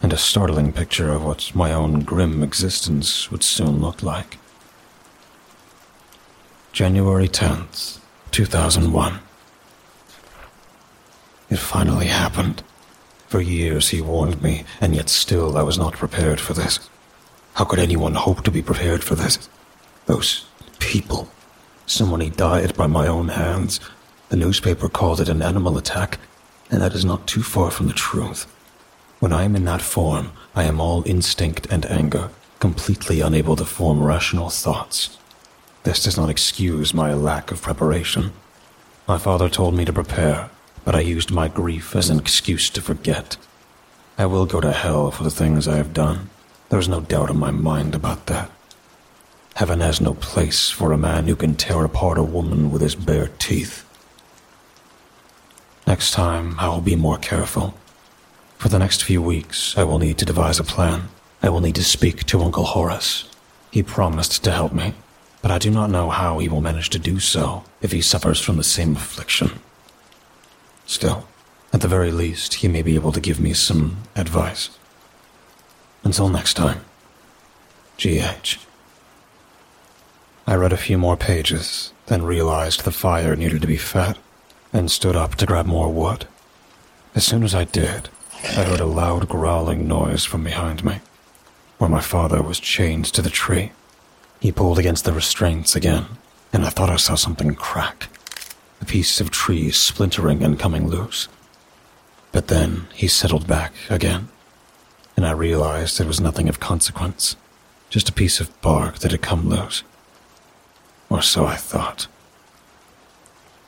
and 0.00 0.12
a 0.12 0.16
startling 0.16 0.72
picture 0.72 1.10
of 1.12 1.24
what 1.24 1.52
my 1.52 1.72
own 1.72 2.02
grim 2.02 2.44
existence 2.44 3.28
would 3.28 3.42
soon 3.42 3.80
look 3.80 4.04
like. 4.04 4.38
January 6.70 7.26
10th, 7.26 7.98
2001. 8.30 9.18
It 11.50 11.58
finally 11.58 12.06
happened. 12.06 12.62
For 13.26 13.40
years 13.40 13.90
he 13.90 14.00
warned 14.00 14.42
me, 14.42 14.64
and 14.80 14.94
yet 14.94 15.08
still 15.08 15.56
I 15.58 15.62
was 15.62 15.78
not 15.78 15.94
prepared 15.94 16.40
for 16.40 16.54
this. 16.54 16.80
How 17.54 17.64
could 17.64 17.78
anyone 17.78 18.14
hope 18.14 18.42
to 18.44 18.50
be 18.50 18.62
prepared 18.62 19.02
for 19.02 19.14
this? 19.14 19.48
Those 20.06 20.46
people. 20.78 21.28
Somebody 21.86 22.30
died 22.30 22.76
by 22.76 22.86
my 22.86 23.06
own 23.06 23.28
hands. 23.28 23.80
The 24.28 24.36
newspaper 24.36 24.88
called 24.88 25.20
it 25.20 25.28
an 25.28 25.42
animal 25.42 25.76
attack, 25.78 26.18
and 26.70 26.80
that 26.82 26.94
is 26.94 27.04
not 27.04 27.26
too 27.26 27.42
far 27.42 27.70
from 27.70 27.86
the 27.86 27.94
truth. 27.94 28.44
When 29.20 29.32
I 29.32 29.44
am 29.44 29.56
in 29.56 29.64
that 29.64 29.82
form, 29.82 30.32
I 30.54 30.64
am 30.64 30.80
all 30.80 31.02
instinct 31.06 31.66
and 31.70 31.84
anger, 31.86 32.30
completely 32.60 33.20
unable 33.20 33.56
to 33.56 33.64
form 33.64 34.02
rational 34.02 34.50
thoughts. 34.50 35.18
This 35.84 36.02
does 36.02 36.16
not 36.16 36.28
excuse 36.28 36.92
my 36.92 37.14
lack 37.14 37.50
of 37.50 37.62
preparation. 37.62 38.32
My 39.06 39.16
father 39.16 39.48
told 39.48 39.74
me 39.74 39.84
to 39.84 39.92
prepare, 39.92 40.50
but 40.84 40.94
I 40.94 41.00
used 41.00 41.30
my 41.30 41.48
grief 41.48 41.94
as 41.94 42.10
an 42.10 42.18
excuse 42.18 42.68
to 42.70 42.82
forget. 42.82 43.36
I 44.18 44.26
will 44.26 44.46
go 44.46 44.60
to 44.60 44.72
hell 44.72 45.10
for 45.10 45.22
the 45.22 45.30
things 45.30 45.68
I 45.68 45.76
have 45.76 45.94
done. 45.94 46.30
There 46.68 46.78
is 46.78 46.88
no 46.88 47.00
doubt 47.00 47.30
in 47.30 47.38
my 47.38 47.50
mind 47.50 47.94
about 47.94 48.26
that. 48.26 48.50
Heaven 49.54 49.80
has 49.80 50.00
no 50.00 50.14
place 50.14 50.70
for 50.70 50.92
a 50.92 50.98
man 50.98 51.26
who 51.26 51.36
can 51.36 51.54
tear 51.54 51.84
apart 51.84 52.18
a 52.18 52.22
woman 52.22 52.70
with 52.70 52.82
his 52.82 52.94
bare 52.94 53.30
teeth. 53.38 53.84
Next 55.86 56.10
time, 56.10 56.54
I 56.58 56.68
will 56.68 56.80
be 56.80 56.96
more 56.96 57.18
careful. 57.18 57.74
For 58.58 58.68
the 58.68 58.78
next 58.78 59.02
few 59.02 59.22
weeks, 59.22 59.78
I 59.78 59.84
will 59.84 59.98
need 59.98 60.18
to 60.18 60.24
devise 60.24 60.60
a 60.60 60.64
plan. 60.64 61.08
I 61.42 61.48
will 61.48 61.60
need 61.60 61.76
to 61.76 61.84
speak 61.84 62.24
to 62.26 62.42
Uncle 62.42 62.64
Horace. 62.64 63.24
He 63.70 63.82
promised 63.82 64.44
to 64.44 64.52
help 64.52 64.72
me 64.72 64.94
but 65.42 65.50
I 65.50 65.58
do 65.58 65.70
not 65.70 65.90
know 65.90 66.10
how 66.10 66.38
he 66.38 66.48
will 66.48 66.60
manage 66.60 66.90
to 66.90 66.98
do 66.98 67.20
so 67.20 67.64
if 67.80 67.92
he 67.92 68.00
suffers 68.00 68.40
from 68.40 68.56
the 68.56 68.64
same 68.64 68.96
affliction. 68.96 69.60
Still, 70.86 71.28
at 71.72 71.80
the 71.80 71.88
very 71.88 72.10
least, 72.10 72.54
he 72.54 72.68
may 72.68 72.82
be 72.82 72.94
able 72.94 73.12
to 73.12 73.20
give 73.20 73.38
me 73.38 73.52
some 73.52 73.98
advice. 74.16 74.70
Until 76.02 76.28
next 76.28 76.54
time, 76.54 76.80
GH. 77.98 78.56
I 80.46 80.54
read 80.54 80.72
a 80.72 80.78
few 80.78 80.96
more 80.96 81.16
pages, 81.16 81.92
then 82.06 82.22
realized 82.22 82.84
the 82.84 82.90
fire 82.90 83.36
needed 83.36 83.60
to 83.60 83.66
be 83.66 83.76
fed, 83.76 84.16
and 84.72 84.90
stood 84.90 85.14
up 85.14 85.34
to 85.36 85.46
grab 85.46 85.66
more 85.66 85.92
wood. 85.92 86.26
As 87.14 87.24
soon 87.24 87.42
as 87.42 87.54
I 87.54 87.64
did, 87.64 88.08
I 88.44 88.64
heard 88.64 88.80
a 88.80 88.86
loud 88.86 89.28
growling 89.28 89.86
noise 89.86 90.24
from 90.24 90.44
behind 90.44 90.84
me, 90.84 91.00
where 91.76 91.90
my 91.90 92.00
father 92.00 92.40
was 92.40 92.60
chained 92.60 93.04
to 93.06 93.20
the 93.20 93.30
tree. 93.30 93.72
He 94.40 94.52
pulled 94.52 94.78
against 94.78 95.04
the 95.04 95.12
restraints 95.12 95.74
again, 95.74 96.06
and 96.52 96.64
I 96.64 96.68
thought 96.70 96.90
I 96.90 96.96
saw 96.96 97.16
something 97.16 97.54
crack. 97.54 98.08
A 98.80 98.84
piece 98.84 99.20
of 99.20 99.30
tree 99.30 99.70
splintering 99.70 100.42
and 100.42 100.58
coming 100.58 100.86
loose. 100.86 101.28
But 102.30 102.46
then 102.46 102.86
he 102.94 103.08
settled 103.08 103.48
back 103.48 103.72
again, 103.90 104.28
and 105.16 105.26
I 105.26 105.32
realized 105.32 106.00
it 106.00 106.06
was 106.06 106.20
nothing 106.20 106.48
of 106.48 106.60
consequence, 106.60 107.34
just 107.90 108.08
a 108.08 108.12
piece 108.12 108.38
of 108.38 108.60
bark 108.60 109.00
that 109.00 109.10
had 109.10 109.22
come 109.22 109.48
loose. 109.48 109.82
Or 111.10 111.22
so 111.22 111.46
I 111.46 111.56
thought. 111.56 112.06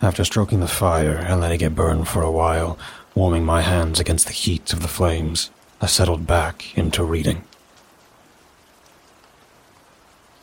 After 0.01 0.25
stroking 0.25 0.61
the 0.61 0.69
fire 0.69 1.17
and 1.17 1.41
letting 1.41 1.61
it 1.63 1.75
burn 1.75 2.05
for 2.05 2.23
a 2.23 2.31
while, 2.31 2.79
warming 3.15 3.45
my 3.45 3.63
hands 3.63 3.99
against 3.99 4.27
the 4.27 4.33
heat 4.33 4.73
of 4.73 4.83
the 4.83 4.89
flames, 4.89 5.51
I 5.81 5.87
settled 5.87 6.27
back 6.27 6.77
into 6.79 7.03
reading. 7.03 7.43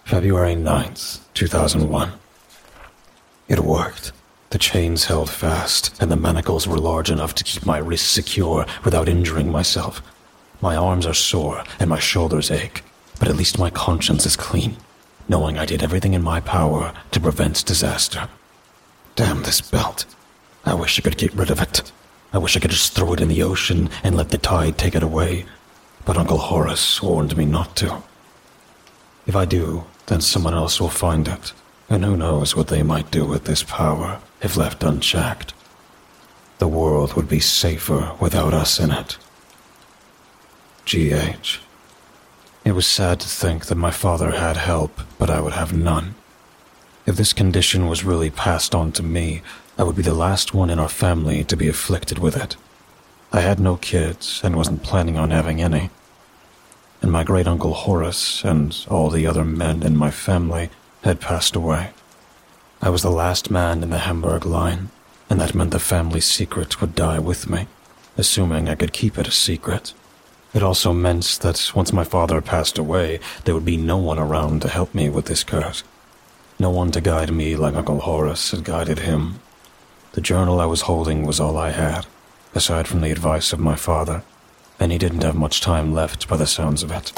February 0.08 0.56
9th, 0.56 1.20
2001. 1.34 2.14
It 3.50 3.60
worked. 3.60 4.14
The 4.52 4.58
chains 4.58 5.04
held 5.04 5.30
fast, 5.30 6.02
and 6.02 6.10
the 6.10 6.16
manacles 6.16 6.66
were 6.66 6.78
large 6.78 7.12
enough 7.12 7.36
to 7.36 7.44
keep 7.44 7.66
my 7.66 7.78
wrists 7.78 8.10
secure 8.10 8.66
without 8.86 9.10
injuring 9.10 9.52
myself. 9.52 10.02
My 10.62 10.78
arms 10.78 11.06
are 11.06 11.14
sore 11.14 11.66
and 11.78 11.90
my 11.90 12.00
shoulders 12.00 12.50
ache, 12.50 12.86
but 13.20 13.28
at 13.28 13.36
least 13.36 13.60
my 13.60 13.70
conscience 13.70 14.26
is 14.26 14.38
clean, 14.38 14.78
knowing 15.28 15.58
I 15.58 15.66
did 15.66 15.84
everything 15.84 16.14
in 16.14 16.24
my 16.24 16.40
power 16.40 16.94
to 17.12 17.20
prevent 17.20 17.66
disaster. 17.66 18.30
Damn 19.18 19.44
this 19.44 19.60
belt. 19.60 20.06
I 20.64 20.74
wish 20.74 20.98
I 20.98 21.02
could 21.02 21.18
get 21.18 21.34
rid 21.34 21.52
of 21.52 21.62
it. 21.62 21.92
I 22.32 22.38
wish 22.38 22.56
I 22.56 22.62
could 22.62 22.72
just 22.72 22.94
throw 22.94 23.12
it 23.12 23.20
in 23.20 23.28
the 23.28 23.44
ocean 23.44 23.90
and 24.04 24.16
let 24.16 24.30
the 24.30 24.38
tide 24.38 24.78
take 24.78 24.96
it 24.96 25.04
away, 25.04 25.46
but 26.06 26.16
Uncle 26.16 26.38
Horace 26.38 27.04
warned 27.04 27.36
me 27.36 27.44
not 27.44 27.76
to. 27.76 28.02
If 29.26 29.36
I 29.36 29.44
do, 29.44 29.84
then 30.08 30.22
someone 30.22 30.54
else 30.54 30.82
will 30.82 30.90
find 30.90 31.28
it, 31.28 31.54
and 31.90 32.04
who 32.04 32.18
knows 32.18 32.56
what 32.56 32.68
they 32.68 32.84
might 32.84 33.12
do 33.12 33.26
with 33.26 33.46
this 33.46 33.64
power 33.64 34.20
if 34.42 34.58
left 34.58 34.84
unchecked. 34.84 35.54
The 36.60 36.68
world 36.68 37.14
would 37.14 37.30
be 37.30 37.40
safer 37.40 38.14
without 38.20 38.54
us 38.54 38.80
in 38.80 38.92
it. 38.92 39.18
G.H. 40.86 41.62
It 42.66 42.72
was 42.72 42.88
sad 42.88 43.20
to 43.20 43.28
think 43.28 43.68
that 43.68 43.76
my 43.76 43.92
father 43.92 44.32
had 44.32 44.58
help, 44.58 45.02
but 45.20 45.30
I 45.30 45.40
would 45.40 45.54
have 45.54 45.78
none. 45.78 46.16
If 47.06 47.16
this 47.16 47.32
condition 47.32 47.88
was 47.88 48.04
really 48.04 48.30
passed 48.30 48.74
on 48.74 48.92
to 48.94 49.04
me, 49.04 49.42
I 49.78 49.84
would 49.84 49.96
be 49.96 50.02
the 50.02 50.14
last 50.14 50.54
one 50.54 50.70
in 50.70 50.80
our 50.80 50.90
family 50.90 51.44
to 51.46 51.56
be 51.56 51.68
afflicted 51.68 52.20
with 52.20 52.36
it. 52.36 52.56
I 53.32 53.42
had 53.42 53.60
no 53.60 53.76
kids 53.76 54.42
and 54.44 54.56
wasn't 54.56 54.84
planning 54.84 55.18
on 55.18 55.30
having 55.30 55.62
any. 55.62 55.90
And 57.02 57.12
my 57.12 57.24
great 57.24 57.48
uncle 57.48 57.74
Horace 57.74 58.44
and 58.44 58.76
all 58.90 59.10
the 59.10 59.28
other 59.28 59.46
men 59.46 59.84
in 59.84 59.96
my 59.96 60.12
family 60.12 60.70
had 61.04 61.22
passed 61.22 61.56
away. 61.56 61.92
I 62.82 62.90
was 62.90 63.02
the 63.02 63.10
last 63.10 63.50
man 63.50 63.84
in 63.84 63.90
the 63.90 64.00
Hamburg 64.00 64.46
line, 64.46 64.90
and 65.30 65.40
that 65.40 65.56
meant 65.56 65.72
the 65.72 65.80
family 65.80 66.22
secret 66.22 66.80
would 66.80 66.96
die 66.96 67.20
with 67.20 67.50
me, 67.50 67.68
assuming 68.18 68.70
I 68.70 68.76
could 68.76 68.94
keep 68.94 69.18
it 69.18 69.28
a 69.28 69.32
secret. 69.32 69.94
It 70.54 70.64
also 70.64 70.94
meant 70.94 71.40
that 71.42 71.72
once 71.76 71.92
my 71.92 72.04
father 72.04 72.42
passed 72.42 72.78
away, 72.78 73.20
there 73.46 73.54
would 73.54 73.66
be 73.66 73.78
no 73.78 73.98
one 73.98 74.20
around 74.20 74.62
to 74.62 74.70
help 74.70 74.96
me 74.96 75.10
with 75.10 75.26
this 75.26 75.44
curse. 75.44 75.84
No 76.60 76.70
one 76.70 76.92
to 76.92 77.02
guide 77.02 77.32
me 77.32 77.56
like 77.56 77.76
Uncle 77.76 78.00
Horace 78.00 78.52
had 78.52 78.64
guided 78.64 79.00
him. 79.00 79.40
The 80.14 80.22
journal 80.22 80.60
I 80.60 80.66
was 80.66 80.82
holding 80.82 81.26
was 81.26 81.40
all 81.40 81.58
I 81.58 81.72
had, 81.72 82.08
aside 82.56 82.88
from 82.88 83.02
the 83.02 83.12
advice 83.12 83.54
of 83.54 83.60
my 83.60 83.76
father, 83.76 84.24
and 84.80 84.92
he 84.92 84.98
didn't 84.98 85.24
have 85.24 85.36
much 85.36 85.62
time 85.62 85.94
left 85.94 86.28
by 86.28 86.38
the 86.38 86.48
sounds 86.48 86.84
of 86.84 86.92
it. 86.92 87.12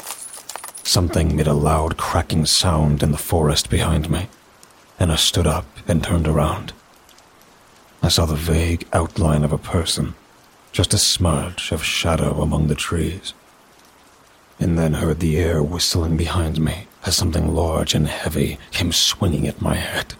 Something 0.82 1.36
made 1.36 1.46
a 1.46 1.52
loud 1.52 1.96
cracking 1.96 2.46
sound 2.46 3.02
in 3.02 3.12
the 3.12 3.18
forest 3.18 3.70
behind 3.70 4.10
me, 4.10 4.28
and 4.98 5.12
I 5.12 5.16
stood 5.16 5.46
up 5.46 5.66
and 5.86 6.02
turned 6.02 6.26
around. 6.26 6.72
I 8.02 8.08
saw 8.08 8.26
the 8.26 8.34
vague 8.34 8.88
outline 8.92 9.44
of 9.44 9.52
a 9.52 9.58
person, 9.58 10.14
just 10.72 10.94
a 10.94 10.98
smudge 10.98 11.70
of 11.70 11.84
shadow 11.84 12.40
among 12.40 12.68
the 12.68 12.74
trees, 12.74 13.34
and 14.58 14.78
then 14.78 14.94
heard 14.94 15.20
the 15.20 15.36
air 15.36 15.62
whistling 15.62 16.16
behind 16.16 16.60
me 16.60 16.86
as 17.04 17.16
something 17.16 17.54
large 17.54 17.94
and 17.94 18.08
heavy 18.08 18.58
came 18.72 18.92
swinging 18.92 19.46
at 19.46 19.60
my 19.60 19.74
head. 19.74 20.14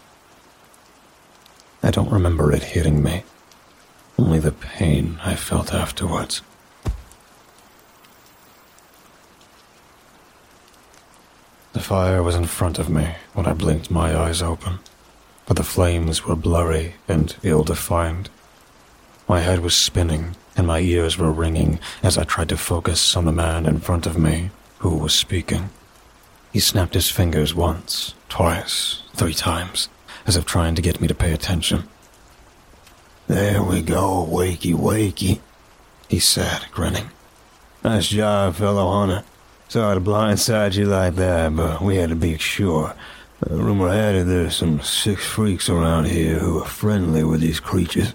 I 1.82 1.90
don't 1.90 2.12
remember 2.12 2.52
it 2.52 2.62
hitting 2.62 3.02
me, 3.02 3.24
only 4.18 4.38
the 4.38 4.52
pain 4.52 5.18
I 5.24 5.34
felt 5.34 5.72
afterwards. 5.72 6.42
The 11.72 11.80
fire 11.80 12.22
was 12.22 12.34
in 12.34 12.46
front 12.46 12.78
of 12.78 12.90
me 12.90 13.14
when 13.32 13.46
I 13.46 13.52
blinked 13.52 13.90
my 13.90 14.16
eyes 14.16 14.42
open, 14.42 14.80
but 15.46 15.56
the 15.56 15.62
flames 15.62 16.24
were 16.24 16.34
blurry 16.34 16.94
and 17.06 17.36
ill 17.42 17.62
defined. 17.62 18.28
My 19.28 19.40
head 19.40 19.60
was 19.60 19.76
spinning 19.76 20.34
and 20.56 20.66
my 20.66 20.80
ears 20.80 21.16
were 21.16 21.30
ringing 21.30 21.78
as 22.02 22.18
I 22.18 22.24
tried 22.24 22.48
to 22.48 22.56
focus 22.56 23.16
on 23.16 23.24
the 23.24 23.32
man 23.32 23.66
in 23.66 23.78
front 23.78 24.04
of 24.04 24.18
me 24.18 24.50
who 24.78 24.96
was 24.96 25.14
speaking. 25.14 25.70
He 26.52 26.58
snapped 26.58 26.94
his 26.94 27.08
fingers 27.08 27.54
once, 27.54 28.14
twice, 28.28 29.02
three 29.14 29.34
times, 29.34 29.88
as 30.26 30.36
if 30.36 30.44
trying 30.44 30.74
to 30.74 30.82
get 30.82 31.00
me 31.00 31.06
to 31.06 31.14
pay 31.14 31.32
attention. 31.32 31.84
There 33.28 33.62
we 33.62 33.82
go, 33.82 34.26
wakey 34.28 34.74
wakey, 34.74 35.38
he 36.08 36.18
said, 36.18 36.66
grinning. 36.72 37.10
Nice 37.84 38.08
job, 38.08 38.56
fellow 38.56 38.90
hunter. 38.90 39.24
Sorry 39.70 39.94
to 39.94 40.00
blindside 40.00 40.74
you 40.74 40.86
like 40.86 41.14
that, 41.14 41.54
but 41.54 41.80
we 41.80 41.94
had 41.94 42.08
to 42.08 42.16
be 42.16 42.36
sure. 42.38 42.92
Uh, 43.48 43.54
rumor 43.54 43.88
had 43.88 44.16
it 44.16 44.26
there's 44.26 44.56
some 44.56 44.80
sick 44.80 45.20
freaks 45.20 45.68
around 45.68 46.06
here 46.06 46.40
who 46.40 46.58
are 46.58 46.66
friendly 46.66 47.22
with 47.22 47.40
these 47.40 47.60
creatures. 47.60 48.12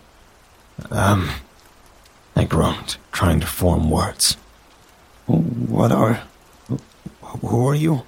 Um, 0.91 1.29
I 2.35 2.43
groaned, 2.43 2.97
trying 3.13 3.39
to 3.39 3.47
form 3.47 3.89
words. 3.89 4.33
What 5.27 5.93
are. 5.93 6.23
Who 7.21 7.69
are 7.69 7.73
you? 7.73 8.03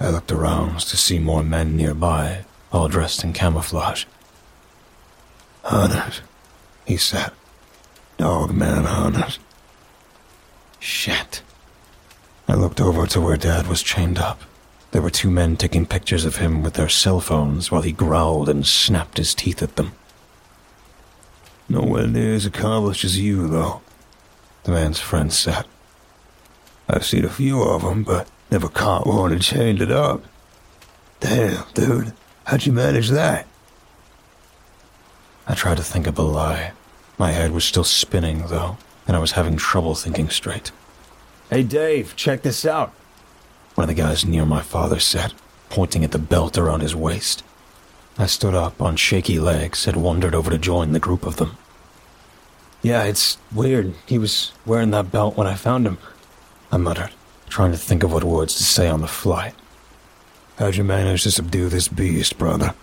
I 0.00 0.08
looked 0.08 0.32
around 0.32 0.80
to 0.80 0.96
see 0.96 1.18
more 1.18 1.42
men 1.44 1.76
nearby, 1.76 2.46
all 2.72 2.88
dressed 2.88 3.24
in 3.24 3.34
camouflage. 3.34 4.06
Hunters, 5.64 6.22
he 6.86 6.96
said. 6.96 7.30
Dog 8.16 8.48
Dogman 8.48 8.84
hunters. 8.84 9.38
Shit. 10.82 11.42
I 12.48 12.54
looked 12.54 12.80
over 12.80 13.06
to 13.06 13.20
where 13.20 13.36
Dad 13.36 13.68
was 13.68 13.84
chained 13.84 14.18
up. 14.18 14.40
There 14.90 15.00
were 15.00 15.10
two 15.10 15.30
men 15.30 15.56
taking 15.56 15.86
pictures 15.86 16.24
of 16.24 16.38
him 16.38 16.60
with 16.60 16.74
their 16.74 16.88
cell 16.88 17.20
phones 17.20 17.70
while 17.70 17.82
he 17.82 17.92
growled 17.92 18.48
and 18.48 18.66
snapped 18.66 19.18
his 19.18 19.32
teeth 19.32 19.62
at 19.62 19.76
them. 19.76 19.92
Nowhere 21.68 22.08
near 22.08 22.34
as 22.34 22.46
accomplished 22.46 23.04
as 23.04 23.16
you, 23.16 23.46
though, 23.46 23.80
the 24.64 24.72
man's 24.72 24.98
friend 24.98 25.32
said. 25.32 25.66
I've 26.88 27.06
seen 27.06 27.24
a 27.24 27.30
few 27.30 27.62
of 27.62 27.82
them, 27.82 28.02
but 28.02 28.28
never 28.50 28.68
caught 28.68 29.06
one 29.06 29.30
and 29.30 29.40
chained 29.40 29.80
it 29.80 29.92
up. 29.92 30.24
Damn, 31.20 31.64
dude, 31.74 32.12
how'd 32.46 32.66
you 32.66 32.72
manage 32.72 33.10
that? 33.10 33.46
I 35.46 35.54
tried 35.54 35.76
to 35.76 35.84
think 35.84 36.08
of 36.08 36.18
a 36.18 36.22
lie. 36.22 36.72
My 37.18 37.30
head 37.30 37.52
was 37.52 37.64
still 37.64 37.84
spinning, 37.84 38.48
though, 38.48 38.78
and 39.06 39.16
I 39.16 39.20
was 39.20 39.32
having 39.32 39.56
trouble 39.56 39.94
thinking 39.94 40.28
straight. 40.28 40.70
Hey, 41.50 41.62
Dave, 41.62 42.16
check 42.16 42.42
this 42.42 42.64
out. 42.64 42.90
One 43.74 43.88
of 43.88 43.94
the 43.94 44.00
guys 44.02 44.24
near 44.24 44.44
my 44.44 44.62
father 44.62 45.00
said, 45.00 45.34
pointing 45.70 46.04
at 46.04 46.12
the 46.12 46.18
belt 46.18 46.58
around 46.58 46.80
his 46.80 46.94
waist. 46.94 47.42
I 48.18 48.26
stood 48.26 48.54
up 48.54 48.80
on 48.80 48.96
shaky 48.96 49.38
legs 49.38 49.86
and 49.86 50.02
wandered 50.02 50.34
over 50.34 50.50
to 50.50 50.58
join 50.58 50.92
the 50.92 51.00
group 51.00 51.24
of 51.24 51.36
them. 51.36 51.56
Yeah, 52.82 53.04
it's 53.04 53.38
weird. 53.54 53.94
He 54.06 54.18
was 54.18 54.52
wearing 54.66 54.90
that 54.90 55.12
belt 55.12 55.36
when 55.36 55.46
I 55.46 55.54
found 55.54 55.86
him, 55.86 55.98
I 56.70 56.76
muttered, 56.76 57.10
trying 57.48 57.72
to 57.72 57.78
think 57.78 58.02
of 58.02 58.12
what 58.12 58.24
words 58.24 58.54
to 58.56 58.64
say 58.64 58.88
on 58.88 59.00
the 59.00 59.08
fly. 59.08 59.54
How'd 60.58 60.76
you 60.76 60.84
manage 60.84 61.22
to 61.22 61.30
subdue 61.30 61.68
this 61.68 61.88
beast, 61.88 62.38
brother? 62.38 62.74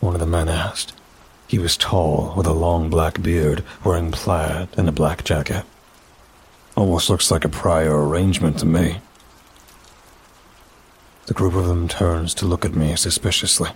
One 0.00 0.14
of 0.14 0.20
the 0.20 0.26
men 0.26 0.48
asked. 0.48 0.92
He 1.48 1.58
was 1.58 1.76
tall, 1.76 2.34
with 2.36 2.46
a 2.46 2.52
long 2.52 2.90
black 2.90 3.22
beard, 3.22 3.62
wearing 3.84 4.10
plaid 4.10 4.68
and 4.76 4.88
a 4.88 4.92
black 4.92 5.24
jacket. 5.24 5.64
Almost 6.76 7.08
looks 7.08 7.30
like 7.30 7.44
a 7.44 7.48
prior 7.48 8.06
arrangement 8.06 8.58
to 8.58 8.66
me. 8.66 8.98
The 11.26 11.34
group 11.34 11.54
of 11.54 11.66
them 11.66 11.88
turns 11.88 12.34
to 12.34 12.46
look 12.46 12.64
at 12.64 12.74
me 12.74 12.96
suspiciously. 12.96 13.70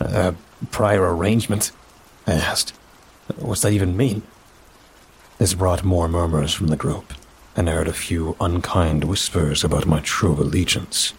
A 0.00 0.34
prior 0.70 1.14
arrangement? 1.14 1.72
I 2.26 2.32
asked. 2.32 2.74
What's 3.36 3.62
that 3.62 3.72
even 3.72 3.96
mean? 3.96 4.22
This 5.38 5.54
brought 5.54 5.84
more 5.84 6.08
murmurs 6.08 6.54
from 6.54 6.68
the 6.68 6.76
group, 6.76 7.12
and 7.54 7.68
I 7.68 7.72
heard 7.72 7.88
a 7.88 7.92
few 7.92 8.36
unkind 8.40 9.04
whispers 9.04 9.64
about 9.64 9.86
my 9.86 10.00
true 10.00 10.32
allegiance. 10.32 11.12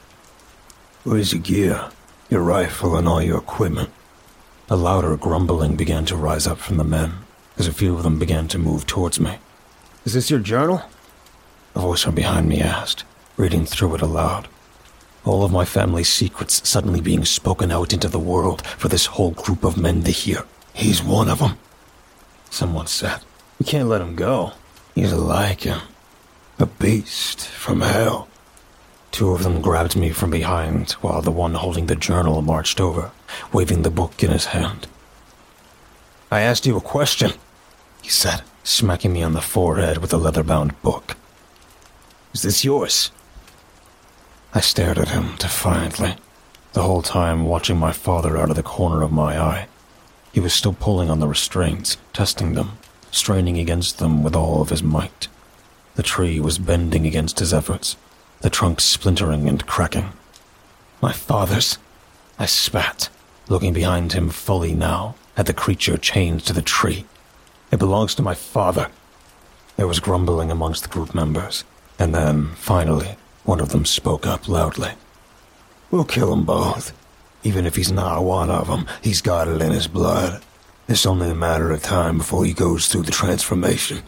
Where's 1.03 1.33
your 1.33 1.41
gear? 1.41 1.89
Your 2.29 2.41
rifle 2.41 2.97
and 2.97 3.07
all 3.07 3.21
your 3.21 3.37
equipment? 3.37 3.91
A 4.69 4.75
louder 4.75 5.15
grumbling 5.15 5.77
began 5.77 6.03
to 6.07 6.17
rise 6.17 6.45
up 6.45 6.57
from 6.57 6.75
the 6.75 6.83
men, 6.83 7.13
as 7.57 7.67
a 7.67 7.73
few 7.73 7.95
of 7.95 8.03
them 8.03 8.19
began 8.19 8.49
to 8.49 8.59
move 8.59 8.85
towards 8.85 9.17
me. 9.17 9.37
Is 10.03 10.13
this 10.13 10.29
your 10.29 10.41
journal? 10.41 10.81
A 11.73 11.79
voice 11.79 12.03
from 12.03 12.15
behind 12.15 12.49
me 12.49 12.59
asked, 12.59 13.05
reading 13.37 13.65
through 13.65 13.95
it 13.95 14.01
aloud. 14.01 14.49
All 15.23 15.45
of 15.45 15.53
my 15.53 15.63
family's 15.63 16.09
secrets 16.09 16.67
suddenly 16.67 16.99
being 16.99 17.23
spoken 17.23 17.71
out 17.71 17.93
into 17.93 18.09
the 18.09 18.19
world 18.19 18.61
for 18.67 18.89
this 18.89 19.05
whole 19.05 19.31
group 19.31 19.63
of 19.63 19.77
men 19.77 20.03
to 20.03 20.11
hear. 20.11 20.43
He's 20.73 21.01
one 21.01 21.29
of 21.29 21.39
them, 21.39 21.57
someone 22.49 22.87
said. 22.87 23.21
We 23.59 23.65
can't 23.65 23.87
let 23.87 24.01
him 24.01 24.15
go. 24.15 24.51
He's 24.95 25.13
like 25.13 25.61
him. 25.61 25.79
A 26.59 26.65
beast 26.65 27.47
from 27.47 27.79
hell. 27.79 28.27
Two 29.11 29.31
of 29.31 29.43
them 29.43 29.61
grabbed 29.61 29.95
me 29.95 30.09
from 30.09 30.29
behind 30.29 30.91
while 30.99 31.21
the 31.21 31.31
one 31.31 31.53
holding 31.53 31.85
the 31.85 31.95
journal 31.95 32.41
marched 32.41 32.81
over, 32.81 33.11
waving 33.51 33.81
the 33.81 33.89
book 33.89 34.23
in 34.23 34.31
his 34.31 34.45
hand. 34.45 34.87
I 36.31 36.41
asked 36.41 36.65
you 36.65 36.75
a 36.77 36.81
question, 36.81 37.31
he 38.01 38.09
said, 38.09 38.41
smacking 38.63 39.13
me 39.13 39.23
on 39.23 39.33
the 39.33 39.41
forehead 39.41 39.99
with 39.99 40.11
the 40.11 40.17
leather 40.17 40.43
bound 40.43 40.79
book. 40.81 41.15
Is 42.33 42.41
this 42.41 42.65
yours? 42.65 43.11
I 44.53 44.59
stared 44.59 44.97
at 44.97 45.09
him 45.09 45.35
defiantly, 45.37 46.15
the 46.73 46.83
whole 46.83 47.01
time 47.01 47.45
watching 47.45 47.77
my 47.77 47.91
father 47.91 48.37
out 48.37 48.49
of 48.49 48.55
the 48.55 48.63
corner 48.63 49.01
of 49.01 49.11
my 49.11 49.39
eye. 49.39 49.67
He 50.31 50.39
was 50.39 50.53
still 50.53 50.73
pulling 50.73 51.09
on 51.09 51.19
the 51.19 51.27
restraints, 51.27 51.97
testing 52.13 52.53
them, 52.53 52.77
straining 53.11 53.57
against 53.57 53.99
them 53.99 54.23
with 54.23 54.35
all 54.35 54.61
of 54.61 54.69
his 54.69 54.83
might. 54.83 55.27
The 55.95 56.03
tree 56.03 56.39
was 56.39 56.59
bending 56.59 57.07
against 57.07 57.39
his 57.39 57.53
efforts, 57.53 57.97
the 58.41 58.49
trunk 58.49 58.81
splintering 58.81 59.47
and 59.47 59.65
cracking. 59.65 60.11
My 61.01 61.11
father's. 61.11 61.77
I 62.39 62.45
spat, 62.45 63.09
looking 63.49 63.73
behind 63.73 64.13
him 64.13 64.29
fully 64.29 64.73
now 64.73 65.15
at 65.35 65.45
the 65.45 65.53
creature 65.53 65.97
chained 65.97 66.41
to 66.45 66.53
the 66.53 66.61
tree. 66.61 67.05
It 67.71 67.79
belongs 67.79 68.15
to 68.15 68.21
my 68.21 68.33
father. 68.33 68.89
There 69.75 69.87
was 69.87 69.99
grumbling 69.99 70.51
amongst 70.51 70.83
the 70.83 70.89
group 70.89 71.13
members, 71.13 71.63
and 71.99 72.13
then, 72.13 72.49
finally, 72.55 73.17
one 73.43 73.59
of 73.59 73.69
them 73.69 73.85
spoke 73.85 74.25
up 74.25 74.47
loudly. 74.47 74.91
We'll 75.91 76.05
kill 76.05 76.31
them 76.31 76.45
both. 76.45 76.93
Even 77.43 77.65
if 77.65 77.75
he's 77.75 77.91
not 77.91 78.23
one 78.23 78.49
of 78.49 78.67
them, 78.67 78.87
he's 79.01 79.21
got 79.21 79.47
it 79.47 79.61
in 79.61 79.71
his 79.71 79.87
blood. 79.87 80.43
It's 80.87 81.05
only 81.05 81.29
a 81.29 81.35
matter 81.35 81.71
of 81.71 81.83
time 81.83 82.17
before 82.17 82.45
he 82.45 82.53
goes 82.53 82.87
through 82.87 83.03
the 83.03 83.11
transformation. 83.11 84.03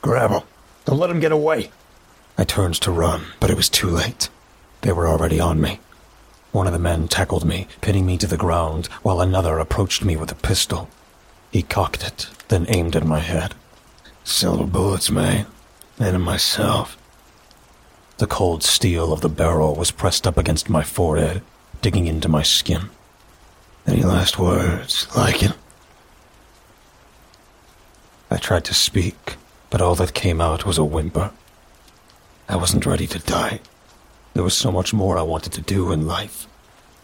Grab 0.00 0.30
him. 0.30 0.42
Don't 0.84 0.98
let 0.98 1.10
him 1.10 1.20
get 1.20 1.32
away. 1.32 1.70
I 2.36 2.44
turned 2.44 2.74
to 2.76 2.92
run, 2.92 3.24
but 3.40 3.50
it 3.50 3.56
was 3.56 3.68
too 3.68 3.88
late. 3.88 4.28
They 4.82 4.92
were 4.92 5.08
already 5.08 5.40
on 5.40 5.60
me. 5.60 5.80
One 6.52 6.66
of 6.66 6.72
the 6.72 6.78
men 6.78 7.08
tackled 7.08 7.44
me, 7.44 7.68
pinning 7.80 8.06
me 8.06 8.16
to 8.18 8.26
the 8.26 8.36
ground, 8.36 8.86
while 9.02 9.20
another 9.20 9.58
approached 9.58 10.04
me 10.04 10.16
with 10.16 10.32
a 10.32 10.34
pistol. 10.34 10.88
He 11.50 11.62
cocked 11.62 12.04
it, 12.04 12.28
then 12.48 12.66
aimed 12.68 12.96
at 12.96 13.04
my 13.04 13.20
head. 13.20 13.54
Silver 14.24 14.64
bullets, 14.64 15.10
man. 15.10 15.46
And 15.98 16.22
myself. 16.22 16.96
The 18.18 18.26
cold 18.26 18.62
steel 18.62 19.12
of 19.12 19.20
the 19.20 19.28
barrel 19.28 19.74
was 19.74 19.90
pressed 19.90 20.26
up 20.26 20.36
against 20.36 20.68
my 20.68 20.82
forehead, 20.82 21.42
digging 21.82 22.06
into 22.06 22.28
my 22.28 22.42
skin. 22.42 22.90
Any 23.86 24.02
last 24.02 24.38
words, 24.38 25.06
like 25.16 25.42
it? 25.42 25.52
I 28.30 28.36
tried 28.36 28.64
to 28.66 28.74
speak, 28.74 29.36
but 29.70 29.80
all 29.80 29.94
that 29.94 30.14
came 30.14 30.40
out 30.40 30.66
was 30.66 30.78
a 30.78 30.84
whimper. 30.84 31.30
I 32.48 32.56
wasn't 32.56 32.86
ready 32.86 33.06
to 33.06 33.18
die. 33.18 33.60
There 34.34 34.44
was 34.44 34.54
so 34.54 34.70
much 34.70 34.92
more 34.92 35.18
I 35.18 35.22
wanted 35.22 35.52
to 35.54 35.60
do 35.60 35.92
in 35.92 36.06
life. 36.06 36.46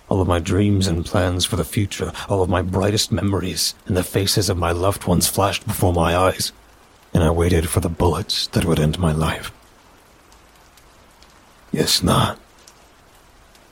All 0.08 0.20
of 0.20 0.28
my 0.28 0.38
dreams 0.38 0.86
and 0.86 1.04
plans 1.04 1.44
for 1.44 1.56
the 1.56 1.64
future, 1.64 2.12
all 2.28 2.42
of 2.42 2.50
my 2.50 2.62
brightest 2.62 3.10
memories, 3.10 3.74
and 3.86 3.96
the 3.96 4.04
faces 4.04 4.50
of 4.50 4.58
my 4.58 4.72
loved 4.72 5.06
ones 5.06 5.28
flashed 5.28 5.66
before 5.66 5.92
my 5.92 6.16
eyes, 6.16 6.52
and 7.12 7.22
I 7.24 7.30
waited 7.30 7.68
for 7.68 7.80
the 7.80 7.88
bullets 7.88 8.46
that 8.48 8.64
would 8.64 8.78
end 8.78 8.98
my 8.98 9.12
life. 9.12 9.50
Yes, 11.72 12.02
not. 12.02 12.38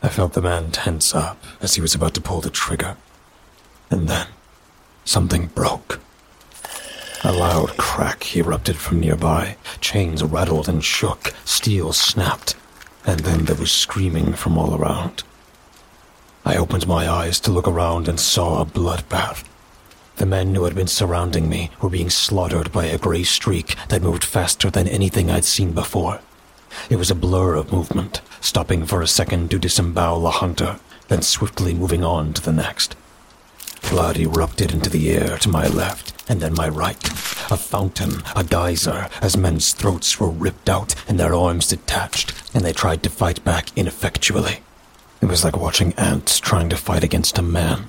I 0.02 0.08
felt 0.08 0.32
the 0.32 0.42
man 0.42 0.72
tense 0.72 1.14
up 1.14 1.42
as 1.60 1.76
he 1.76 1.80
was 1.80 1.94
about 1.94 2.14
to 2.14 2.20
pull 2.20 2.40
the 2.40 2.50
trigger. 2.50 2.96
And 3.90 4.08
then, 4.08 4.26
something 5.04 5.46
broke. 5.46 6.00
A 7.22 7.32
loud 7.32 7.76
crack 7.76 8.36
erupted 8.36 8.76
from 8.76 8.98
nearby. 8.98 9.56
Chains 9.80 10.24
rattled 10.24 10.68
and 10.68 10.82
shook, 10.82 11.32
steel 11.44 11.92
snapped, 11.92 12.56
and 13.04 13.20
then 13.20 13.44
there 13.44 13.56
was 13.56 13.72
screaming 13.72 14.32
from 14.34 14.56
all 14.58 14.74
around. 14.74 15.22
I 16.44 16.56
opened 16.56 16.86
my 16.86 17.08
eyes 17.08 17.38
to 17.40 17.52
look 17.52 17.68
around 17.68 18.08
and 18.08 18.18
saw 18.18 18.60
a 18.60 18.66
bloodbath. 18.66 19.44
The 20.16 20.26
men 20.26 20.54
who 20.54 20.64
had 20.64 20.74
been 20.74 20.88
surrounding 20.88 21.48
me 21.48 21.70
were 21.80 21.88
being 21.88 22.10
slaughtered 22.10 22.72
by 22.72 22.86
a 22.86 22.98
gray 22.98 23.22
streak 23.22 23.76
that 23.88 24.02
moved 24.02 24.24
faster 24.24 24.70
than 24.70 24.88
anything 24.88 25.30
I'd 25.30 25.44
seen 25.44 25.72
before. 25.72 26.20
It 26.90 26.96
was 26.96 27.10
a 27.10 27.14
blur 27.14 27.54
of 27.54 27.72
movement, 27.72 28.20
stopping 28.40 28.86
for 28.86 29.02
a 29.02 29.06
second 29.06 29.50
to 29.50 29.58
disembowel 29.58 30.26
a 30.26 30.30
hunter, 30.30 30.78
then 31.08 31.22
swiftly 31.22 31.74
moving 31.74 32.04
on 32.04 32.32
to 32.34 32.42
the 32.42 32.52
next. 32.52 32.96
Blood 33.90 34.18
erupted 34.18 34.72
into 34.72 34.88
the 34.88 35.10
air 35.10 35.38
to 35.38 35.48
my 35.48 35.66
left 35.66 36.12
and 36.28 36.40
then 36.40 36.54
my 36.54 36.68
right. 36.68 37.04
A 37.50 37.56
fountain, 37.56 38.22
a 38.34 38.42
geyser, 38.42 39.08
as 39.20 39.36
men's 39.36 39.72
throats 39.74 40.18
were 40.18 40.30
ripped 40.30 40.68
out 40.68 40.94
and 41.06 41.20
their 41.20 41.34
arms 41.34 41.68
detached, 41.68 42.32
and 42.54 42.64
they 42.64 42.72
tried 42.72 43.02
to 43.02 43.10
fight 43.10 43.44
back 43.44 43.68
ineffectually. 43.76 44.60
It 45.20 45.26
was 45.26 45.44
like 45.44 45.56
watching 45.56 45.92
ants 45.94 46.40
trying 46.40 46.68
to 46.70 46.76
fight 46.76 47.04
against 47.04 47.38
a 47.38 47.42
man. 47.42 47.88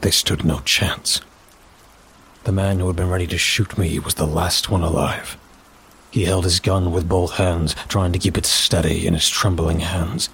They 0.00 0.10
stood 0.10 0.44
no 0.44 0.60
chance. 0.60 1.20
The 2.44 2.52
man 2.52 2.78
who 2.78 2.86
had 2.86 2.96
been 2.96 3.10
ready 3.10 3.26
to 3.28 3.38
shoot 3.38 3.76
me 3.78 3.98
was 3.98 4.14
the 4.14 4.26
last 4.26 4.70
one 4.70 4.82
alive. 4.82 5.36
He 6.10 6.26
held 6.26 6.44
his 6.44 6.60
gun 6.60 6.92
with 6.92 7.08
both 7.08 7.32
hands, 7.32 7.74
trying 7.88 8.12
to 8.12 8.18
keep 8.18 8.38
it 8.38 8.46
steady 8.46 9.06
in 9.06 9.14
his 9.14 9.28
trembling 9.28 9.80
hands. 9.80 10.28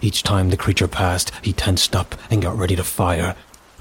Each 0.00 0.22
time 0.22 0.48
the 0.48 0.56
creature 0.56 0.88
passed, 0.88 1.32
he 1.42 1.52
tensed 1.52 1.94
up 1.94 2.14
and 2.30 2.40
got 2.40 2.56
ready 2.56 2.76
to 2.76 2.84
fire, 2.84 3.36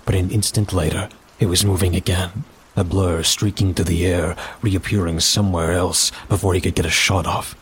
but 0.08 0.16
an 0.16 0.32
instant 0.32 0.72
later, 0.72 1.10
it 1.38 1.48
was 1.48 1.66
moving 1.66 1.94
again, 1.94 2.46
a 2.78 2.84
blur 2.86 3.22
streaking 3.24 3.74
through 3.74 3.84
the 3.84 4.06
air, 4.06 4.38
reappearing 4.62 5.20
somewhere 5.20 5.74
else 5.74 6.14
before 6.30 6.54
he 6.54 6.62
could 6.62 6.76
get 6.76 6.86
a 6.86 6.90
shot 6.90 7.28
off. 7.28 7.56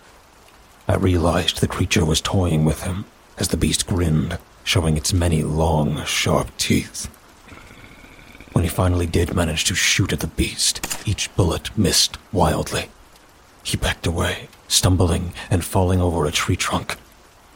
I 0.88 0.94
realized 0.96 1.60
the 1.60 1.68
creature 1.68 2.06
was 2.06 2.22
toying 2.22 2.64
with 2.64 2.84
him 2.84 3.06
as 3.40 3.48
the 3.48 3.58
beast 3.58 3.88
grinned, 3.88 4.38
showing 4.64 4.96
its 4.96 5.12
many 5.12 5.42
long, 5.42 6.06
sharp 6.06 6.56
teeth. 6.58 7.08
When 8.54 8.64
he 8.64 8.70
finally 8.70 9.08
did 9.08 9.34
manage 9.34 9.66
to 9.66 9.74
shoot 9.74 10.14
at 10.14 10.20
the 10.20 10.28
beast, 10.28 10.86
each 11.08 11.36
bullet 11.36 11.76
missed 11.76 12.20
wildly. 12.32 12.90
He 13.64 13.76
backed 13.76 14.06
away, 14.06 14.50
stumbling 14.68 15.34
and 15.50 15.66
falling 15.66 16.00
over 16.00 16.28
a 16.28 16.32
tree 16.32 16.56
trunk. 16.56 16.98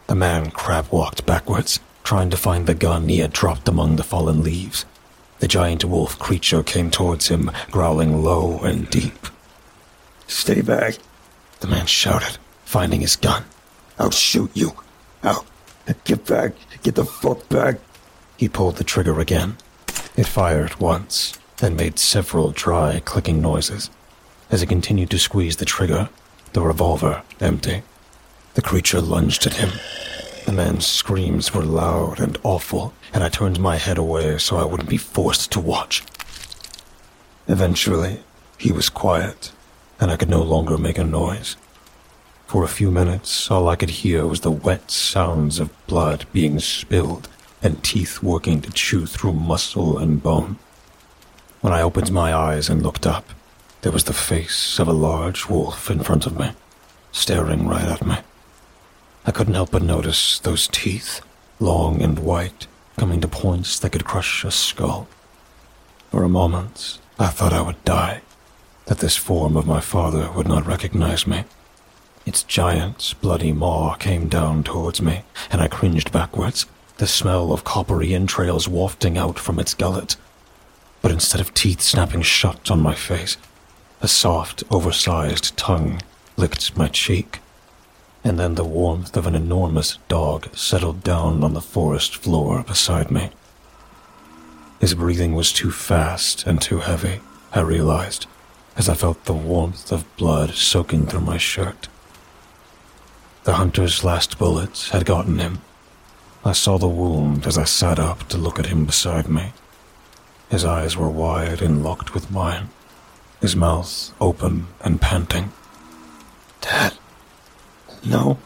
The 0.07 0.15
man 0.15 0.49
crab 0.49 0.87
walked 0.89 1.27
backwards, 1.27 1.79
trying 2.09 2.31
to 2.31 2.37
find 2.37 2.65
the 2.65 2.73
gun 2.73 3.07
he 3.07 3.19
had 3.19 3.31
dropped 3.31 3.69
among 3.69 3.95
the 3.95 4.03
fallen 4.03 4.41
leaves. 4.41 4.83
The 5.41 5.47
giant 5.47 5.85
wolf 5.85 6.17
creature 6.17 6.63
came 6.63 6.89
towards 6.89 7.27
him, 7.27 7.51
growling 7.69 8.23
low 8.23 8.57
and 8.61 8.89
deep. 8.89 9.27
Stay 10.25 10.61
back, 10.61 10.95
the 11.59 11.67
man 11.67 11.85
shouted, 11.85 12.39
finding 12.65 13.01
his 13.01 13.15
gun. 13.15 13.43
I'll 13.99 14.09
shoot 14.09 14.49
you. 14.55 14.71
I'll. 15.21 15.45
Get 16.03 16.25
back. 16.25 16.53
Get 16.81 16.95
the 16.95 17.05
fuck 17.05 17.47
back. 17.47 17.77
He 18.37 18.49
pulled 18.49 18.77
the 18.77 18.83
trigger 18.83 19.19
again. 19.19 19.57
It 20.17 20.25
fired 20.25 20.79
once, 20.79 21.37
then 21.57 21.75
made 21.75 21.99
several 21.99 22.49
dry, 22.49 23.03
clicking 23.05 23.39
noises. 23.39 23.91
As 24.49 24.61
he 24.61 24.65
continued 24.65 25.11
to 25.11 25.19
squeeze 25.19 25.57
the 25.57 25.65
trigger, 25.65 26.09
the 26.53 26.61
revolver 26.61 27.21
empty. 27.39 27.83
The 28.55 28.63
creature 28.63 28.99
lunged 28.99 29.45
at 29.45 29.57
him. 29.61 29.69
The 30.45 30.51
man's 30.51 30.87
screams 30.87 31.53
were 31.53 31.63
loud 31.63 32.19
and 32.19 32.37
awful, 32.43 32.93
and 33.13 33.23
I 33.23 33.29
turned 33.29 33.59
my 33.59 33.77
head 33.77 33.97
away 33.97 34.37
so 34.37 34.57
I 34.57 34.65
wouldn't 34.65 34.89
be 34.89 34.97
forced 34.97 35.51
to 35.51 35.59
watch. 35.59 36.03
Eventually, 37.47 38.23
he 38.57 38.71
was 38.71 38.89
quiet, 38.89 39.51
and 39.99 40.11
I 40.11 40.17
could 40.17 40.29
no 40.29 40.41
longer 40.41 40.77
make 40.77 40.97
a 40.97 41.03
noise. 41.03 41.55
For 42.47 42.63
a 42.63 42.67
few 42.67 42.89
minutes, 42.89 43.51
all 43.51 43.69
I 43.69 43.75
could 43.75 43.91
hear 44.01 44.25
was 44.25 44.41
the 44.41 44.51
wet 44.51 44.89
sounds 44.89 45.59
of 45.59 45.87
blood 45.87 46.25
being 46.33 46.59
spilled 46.59 47.29
and 47.61 47.83
teeth 47.83 48.23
working 48.23 48.61
to 48.61 48.71
chew 48.71 49.05
through 49.05 49.33
muscle 49.33 49.97
and 49.97 50.23
bone. 50.23 50.57
When 51.61 51.73
I 51.73 51.81
opened 51.81 52.11
my 52.11 52.33
eyes 52.33 52.69
and 52.69 52.81
looked 52.81 53.05
up, 53.05 53.29
there 53.81 53.91
was 53.91 54.05
the 54.05 54.13
face 54.13 54.79
of 54.79 54.87
a 54.87 54.93
large 54.93 55.47
wolf 55.47 55.91
in 55.91 55.99
front 55.99 56.25
of 56.25 56.39
me, 56.39 56.51
staring 57.11 57.67
right 57.67 57.87
at 57.87 58.05
me. 58.05 58.17
I 59.25 59.31
couldn't 59.31 59.53
help 59.53 59.71
but 59.71 59.81
notice 59.81 60.39
those 60.39 60.67
teeth, 60.67 61.21
long 61.59 62.01
and 62.01 62.19
white, 62.19 62.67
coming 62.97 63.21
to 63.21 63.27
points 63.27 63.79
that 63.79 63.91
could 63.91 64.05
crush 64.05 64.43
a 64.43 64.51
skull. 64.51 65.07
For 66.11 66.23
a 66.23 66.29
moment, 66.29 66.99
I 67.19 67.27
thought 67.27 67.53
I 67.53 67.61
would 67.61 67.83
die, 67.83 68.21
that 68.85 68.99
this 68.99 69.15
form 69.15 69.55
of 69.55 69.67
my 69.67 69.81
father 69.81 70.31
would 70.31 70.47
not 70.47 70.65
recognize 70.65 71.27
me. 71.27 71.43
Its 72.25 72.43
giant, 72.43 73.13
bloody 73.21 73.51
maw 73.51 73.95
came 73.95 74.27
down 74.27 74.63
towards 74.63 75.01
me, 75.01 75.23
and 75.51 75.61
I 75.61 75.67
cringed 75.67 76.11
backwards, 76.11 76.65
the 76.97 77.07
smell 77.07 77.53
of 77.53 77.63
coppery 77.63 78.13
entrails 78.13 78.67
wafting 78.67 79.17
out 79.17 79.39
from 79.39 79.59
its 79.59 79.73
gullet. 79.73 80.15
But 81.01 81.11
instead 81.11 81.39
of 81.39 81.53
teeth 81.53 81.81
snapping 81.81 82.23
shut 82.23 82.69
on 82.69 82.81
my 82.81 82.93
face, 82.93 83.37
a 84.01 84.07
soft, 84.07 84.63
oversized 84.69 85.55
tongue 85.57 86.01
licked 86.37 86.75
my 86.77 86.87
cheek, 86.87 87.39
and 88.23 88.39
then 88.39 88.55
the 88.55 88.63
warmth 88.63 89.15
of 89.15 89.25
an 89.25 89.35
enormous 89.35 89.97
dog 90.07 90.53
settled 90.55 91.03
down 91.03 91.43
on 91.43 91.53
the 91.53 91.61
forest 91.61 92.15
floor 92.17 92.63
beside 92.63 93.11
me. 93.11 93.29
His 94.79 94.93
breathing 94.93 95.33
was 95.35 95.51
too 95.51 95.71
fast 95.71 96.45
and 96.45 96.61
too 96.61 96.79
heavy, 96.79 97.21
I 97.53 97.61
realized, 97.61 98.27
as 98.75 98.87
I 98.89 98.93
felt 98.93 99.25
the 99.25 99.33
warmth 99.33 99.91
of 99.91 100.05
blood 100.17 100.51
soaking 100.51 101.07
through 101.07 101.21
my 101.21 101.37
shirt. 101.37 101.87
The 103.43 103.53
hunter's 103.53 104.03
last 104.03 104.37
bullets 104.37 104.89
had 104.89 105.05
gotten 105.05 105.39
him. 105.39 105.61
I 106.45 106.53
saw 106.53 106.77
the 106.77 106.87
wound 106.87 107.47
as 107.47 107.57
I 107.57 107.63
sat 107.63 107.99
up 107.99 108.27
to 108.29 108.37
look 108.37 108.59
at 108.59 108.67
him 108.67 108.85
beside 108.85 109.27
me. 109.27 109.53
His 110.49 110.65
eyes 110.65 110.95
were 110.95 111.09
wide 111.09 111.61
and 111.61 111.83
locked 111.83 112.13
with 112.13 112.31
mine 112.31 112.69
his 113.41 113.55
mouth 113.55 114.13
open 114.19 114.67
and 114.81 114.99
panting. 114.99 115.51
Dad, 116.61 116.93
no. 118.05 118.37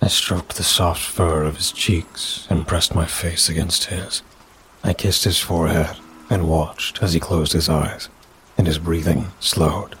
I 0.00 0.08
stroked 0.08 0.56
the 0.56 0.62
soft 0.62 1.02
fur 1.02 1.42
of 1.44 1.56
his 1.56 1.72
cheeks 1.72 2.46
and 2.48 2.66
pressed 2.66 2.94
my 2.94 3.04
face 3.06 3.48
against 3.48 3.86
his. 3.86 4.22
I 4.84 4.92
kissed 4.94 5.24
his 5.24 5.40
forehead 5.40 5.96
and 6.30 6.48
watched 6.48 7.02
as 7.02 7.12
he 7.12 7.20
closed 7.20 7.52
his 7.52 7.68
eyes. 7.68 8.08
and 8.58 8.66
his 8.66 8.78
breathing 8.78 9.28
slowed, 9.38 9.94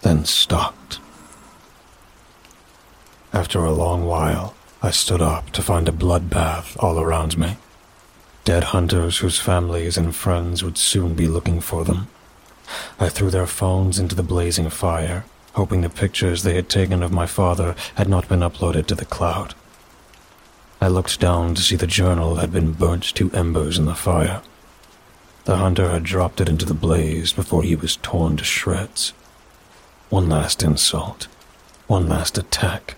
then 0.00 0.24
stopped. 0.24 0.98
After 3.34 3.62
a 3.64 3.70
long 3.70 4.06
while, 4.06 4.54
I 4.82 4.90
stood 4.90 5.20
up 5.22 5.50
to 5.50 5.62
find 5.62 5.88
a 5.88 5.92
bloodbath 5.92 6.76
all 6.82 6.98
around 6.98 7.38
me. 7.38 7.58
Dead 8.44 8.64
hunters 8.64 9.18
whose 9.18 9.38
families 9.38 9.96
and 9.96 10.16
friends 10.16 10.64
would 10.64 10.78
soon 10.78 11.14
be 11.14 11.28
looking 11.28 11.60
for 11.60 11.84
them. 11.84 12.08
I 12.98 13.08
threw 13.10 13.30
their 13.30 13.46
phones 13.46 13.98
into 13.98 14.14
the 14.14 14.22
blazing 14.22 14.70
fire, 14.70 15.24
hoping 15.54 15.82
the 15.82 15.90
pictures 15.90 16.42
they 16.42 16.54
had 16.54 16.68
taken 16.68 17.02
of 17.02 17.12
my 17.12 17.26
father 17.26 17.74
had 17.96 18.08
not 18.08 18.28
been 18.28 18.40
uploaded 18.40 18.86
to 18.86 18.94
the 18.94 19.04
cloud. 19.04 19.54
I 20.80 20.88
looked 20.88 21.20
down 21.20 21.54
to 21.54 21.62
see 21.62 21.76
the 21.76 21.86
journal 21.86 22.36
had 22.36 22.52
been 22.52 22.72
burnt 22.72 23.04
to 23.14 23.30
embers 23.32 23.78
in 23.78 23.84
the 23.84 23.94
fire. 23.94 24.42
The 25.44 25.56
hunter 25.56 25.90
had 25.90 26.04
dropped 26.04 26.40
it 26.40 26.48
into 26.48 26.64
the 26.64 26.74
blaze 26.74 27.32
before 27.32 27.62
he 27.62 27.76
was 27.76 27.96
torn 27.96 28.36
to 28.36 28.44
shreds. 28.44 29.12
One 30.08 30.28
last 30.28 30.62
insult, 30.62 31.28
one 31.86 32.08
last 32.08 32.38
attack. 32.38 32.96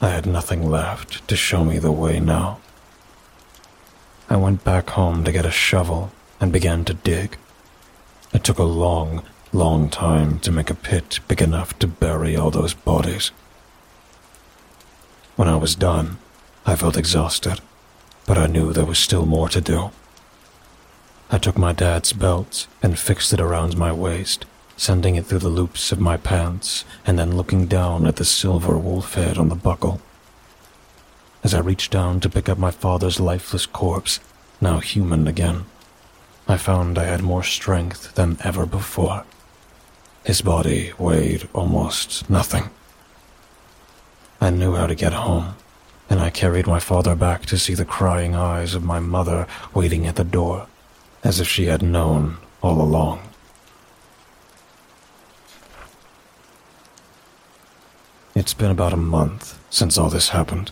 I 0.00 0.08
had 0.08 0.24
nothing 0.24 0.68
left 0.68 1.26
to 1.28 1.36
show 1.36 1.64
me 1.64 1.78
the 1.78 1.92
way 1.92 2.20
now. 2.20 2.58
I 4.28 4.36
went 4.36 4.64
back 4.64 4.90
home 4.90 5.24
to 5.24 5.32
get 5.32 5.44
a 5.44 5.50
shovel 5.50 6.12
and 6.40 6.52
began 6.52 6.84
to 6.86 6.94
dig. 6.94 7.36
It 8.32 8.44
took 8.44 8.58
a 8.58 8.62
long, 8.62 9.22
long 9.52 9.88
time 9.88 10.38
to 10.38 10.52
make 10.52 10.70
a 10.70 10.74
pit 10.74 11.18
big 11.26 11.42
enough 11.42 11.76
to 11.80 11.86
bury 11.86 12.36
all 12.36 12.50
those 12.50 12.72
bodies. 12.72 13.32
When 15.34 15.48
I 15.48 15.56
was 15.56 15.74
done, 15.74 16.18
I 16.64 16.76
felt 16.76 16.96
exhausted, 16.96 17.60
but 18.26 18.38
I 18.38 18.46
knew 18.46 18.72
there 18.72 18.84
was 18.84 18.98
still 18.98 19.26
more 19.26 19.48
to 19.48 19.60
do. 19.60 19.90
I 21.32 21.38
took 21.38 21.58
my 21.58 21.72
dad's 21.72 22.12
belt 22.12 22.68
and 22.82 22.98
fixed 22.98 23.32
it 23.32 23.40
around 23.40 23.76
my 23.76 23.92
waist, 23.92 24.44
sending 24.76 25.16
it 25.16 25.26
through 25.26 25.40
the 25.40 25.48
loops 25.48 25.90
of 25.90 25.98
my 25.98 26.16
pants 26.16 26.84
and 27.04 27.18
then 27.18 27.36
looking 27.36 27.66
down 27.66 28.06
at 28.06 28.16
the 28.16 28.24
silver 28.24 28.78
wolf 28.78 29.14
head 29.14 29.36
on 29.36 29.48
the 29.48 29.54
buckle. 29.56 30.00
As 31.42 31.54
I 31.54 31.60
reached 31.60 31.90
down 31.90 32.20
to 32.20 32.28
pick 32.28 32.48
up 32.48 32.58
my 32.58 32.70
father's 32.70 33.18
lifeless 33.18 33.66
corpse, 33.66 34.20
now 34.60 34.78
human 34.78 35.26
again, 35.26 35.64
I 36.46 36.56
found 36.56 36.98
I 36.98 37.04
had 37.04 37.22
more 37.22 37.42
strength 37.42 38.14
than 38.14 38.36
ever 38.44 38.66
before. 38.66 39.24
His 40.24 40.42
body 40.42 40.92
weighed 40.98 41.48
almost 41.54 42.28
nothing. 42.28 42.70
I 44.40 44.50
knew 44.50 44.74
how 44.74 44.86
to 44.86 44.94
get 44.94 45.12
home, 45.12 45.54
and 46.10 46.20
I 46.20 46.30
carried 46.30 46.66
my 46.66 46.78
father 46.78 47.14
back 47.14 47.46
to 47.46 47.58
see 47.58 47.74
the 47.74 47.84
crying 47.84 48.34
eyes 48.34 48.74
of 48.74 48.84
my 48.84 49.00
mother 49.00 49.46
waiting 49.74 50.06
at 50.06 50.16
the 50.16 50.24
door 50.24 50.66
as 51.22 51.40
if 51.40 51.48
she 51.48 51.66
had 51.66 51.82
known 51.82 52.36
all 52.62 52.80
along. 52.80 53.20
It's 58.34 58.54
been 58.54 58.70
about 58.70 58.92
a 58.92 58.98
month 58.98 59.58
since 59.70 59.98
all 59.98 60.08
this 60.08 60.30
happened. 60.30 60.70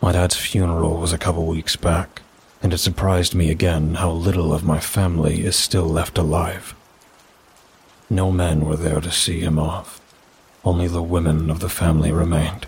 My 0.00 0.12
dad's 0.12 0.36
funeral 0.36 0.98
was 0.98 1.12
a 1.12 1.18
couple 1.18 1.46
weeks 1.46 1.76
back, 1.76 2.22
and 2.62 2.72
it 2.72 2.78
surprised 2.78 3.34
me 3.34 3.50
again 3.50 3.94
how 3.96 4.10
little 4.10 4.52
of 4.52 4.64
my 4.64 4.78
family 4.78 5.44
is 5.44 5.56
still 5.56 5.86
left 5.86 6.18
alive. 6.18 6.74
No 8.10 8.32
men 8.32 8.64
were 8.64 8.76
there 8.76 9.00
to 9.00 9.12
see 9.12 9.40
him 9.40 9.58
off. 9.58 10.00
Only 10.64 10.86
the 10.86 11.02
women 11.02 11.50
of 11.50 11.60
the 11.60 11.68
family 11.68 12.10
remained. 12.10 12.66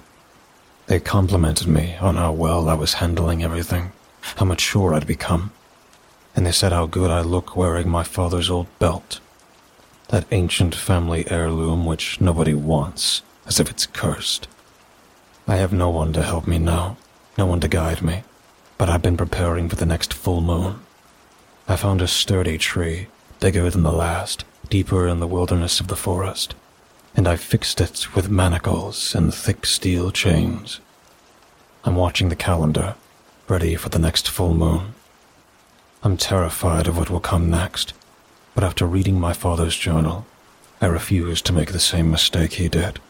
They 0.86 1.00
complimented 1.00 1.66
me 1.66 1.96
on 1.96 2.16
how 2.16 2.32
well 2.32 2.68
I 2.68 2.74
was 2.74 2.94
handling 2.94 3.42
everything, 3.42 3.92
how 4.36 4.44
mature 4.44 4.92
I'd 4.92 5.06
become, 5.06 5.52
and 6.36 6.44
they 6.44 6.52
said 6.52 6.72
how 6.72 6.86
good 6.86 7.10
I 7.10 7.22
look 7.22 7.56
wearing 7.56 7.88
my 7.88 8.02
father's 8.02 8.50
old 8.50 8.66
belt. 8.78 9.20
That 10.08 10.26
ancient 10.30 10.74
family 10.74 11.24
heirloom 11.30 11.86
which 11.86 12.20
nobody 12.20 12.54
wants, 12.54 13.22
as 13.46 13.60
if 13.60 13.70
it's 13.70 13.86
cursed. 13.86 14.46
I 15.48 15.56
have 15.56 15.72
no 15.72 15.88
one 15.88 16.12
to 16.12 16.22
help 16.22 16.46
me 16.46 16.58
now, 16.58 16.96
no 17.38 17.46
one 17.46 17.60
to 17.60 17.68
guide 17.68 18.02
me, 18.02 18.24
but 18.76 18.90
I've 18.90 19.02
been 19.02 19.16
preparing 19.16 19.68
for 19.68 19.76
the 19.76 19.86
next 19.86 20.12
full 20.12 20.40
moon. 20.40 20.80
I 21.66 21.76
found 21.76 22.02
a 22.02 22.08
sturdy 22.08 22.58
tree, 22.58 23.06
bigger 23.38 23.70
than 23.70 23.84
the 23.84 23.92
last, 23.92 24.44
deeper 24.70 25.06
in 25.06 25.20
the 25.20 25.26
wilderness 25.26 25.80
of 25.80 25.88
the 25.88 25.96
forest, 25.96 26.54
and 27.14 27.26
I 27.26 27.36
fixed 27.36 27.80
it 27.80 28.14
with 28.14 28.30
manacles 28.30 29.14
and 29.14 29.34
thick 29.34 29.66
steel 29.66 30.10
chains. 30.12 30.80
I'm 31.84 31.96
watching 31.96 32.28
the 32.28 32.36
calendar, 32.36 32.94
ready 33.48 33.74
for 33.74 33.88
the 33.88 33.98
next 33.98 34.28
full 34.28 34.54
moon. 34.54 34.94
I'm 36.02 36.16
terrified 36.16 36.86
of 36.86 36.96
what 36.96 37.10
will 37.10 37.20
come 37.20 37.50
next, 37.50 37.92
but 38.54 38.64
after 38.64 38.86
reading 38.86 39.18
my 39.18 39.32
father's 39.32 39.76
journal, 39.76 40.24
I 40.80 40.86
refuse 40.86 41.42
to 41.42 41.52
make 41.52 41.72
the 41.72 41.80
same 41.80 42.10
mistake 42.10 42.54
he 42.54 42.68
did. 42.68 43.00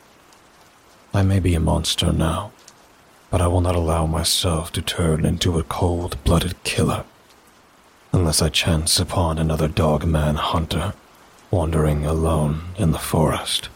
I 1.13 1.23
may 1.23 1.41
be 1.41 1.55
a 1.55 1.61
monster 1.61 2.13
now, 2.13 2.53
but 3.31 3.41
I 3.41 3.47
will 3.49 3.61
not 3.61 3.77
allow 3.77 4.07
myself 4.07 4.73
to 4.73 4.83
turn 4.83 5.25
into 5.25 5.59
a 5.59 5.63
cold-blooded 5.63 6.63
killer 6.65 7.05
unless 8.13 8.43
I 8.43 8.49
chance 8.49 8.99
upon 8.99 9.39
another 9.39 9.69
dog-man 9.69 10.35
hunter 10.37 10.95
wandering 11.51 12.07
alone 12.07 12.61
in 12.79 12.93
the 12.93 12.99
forest. 12.99 13.69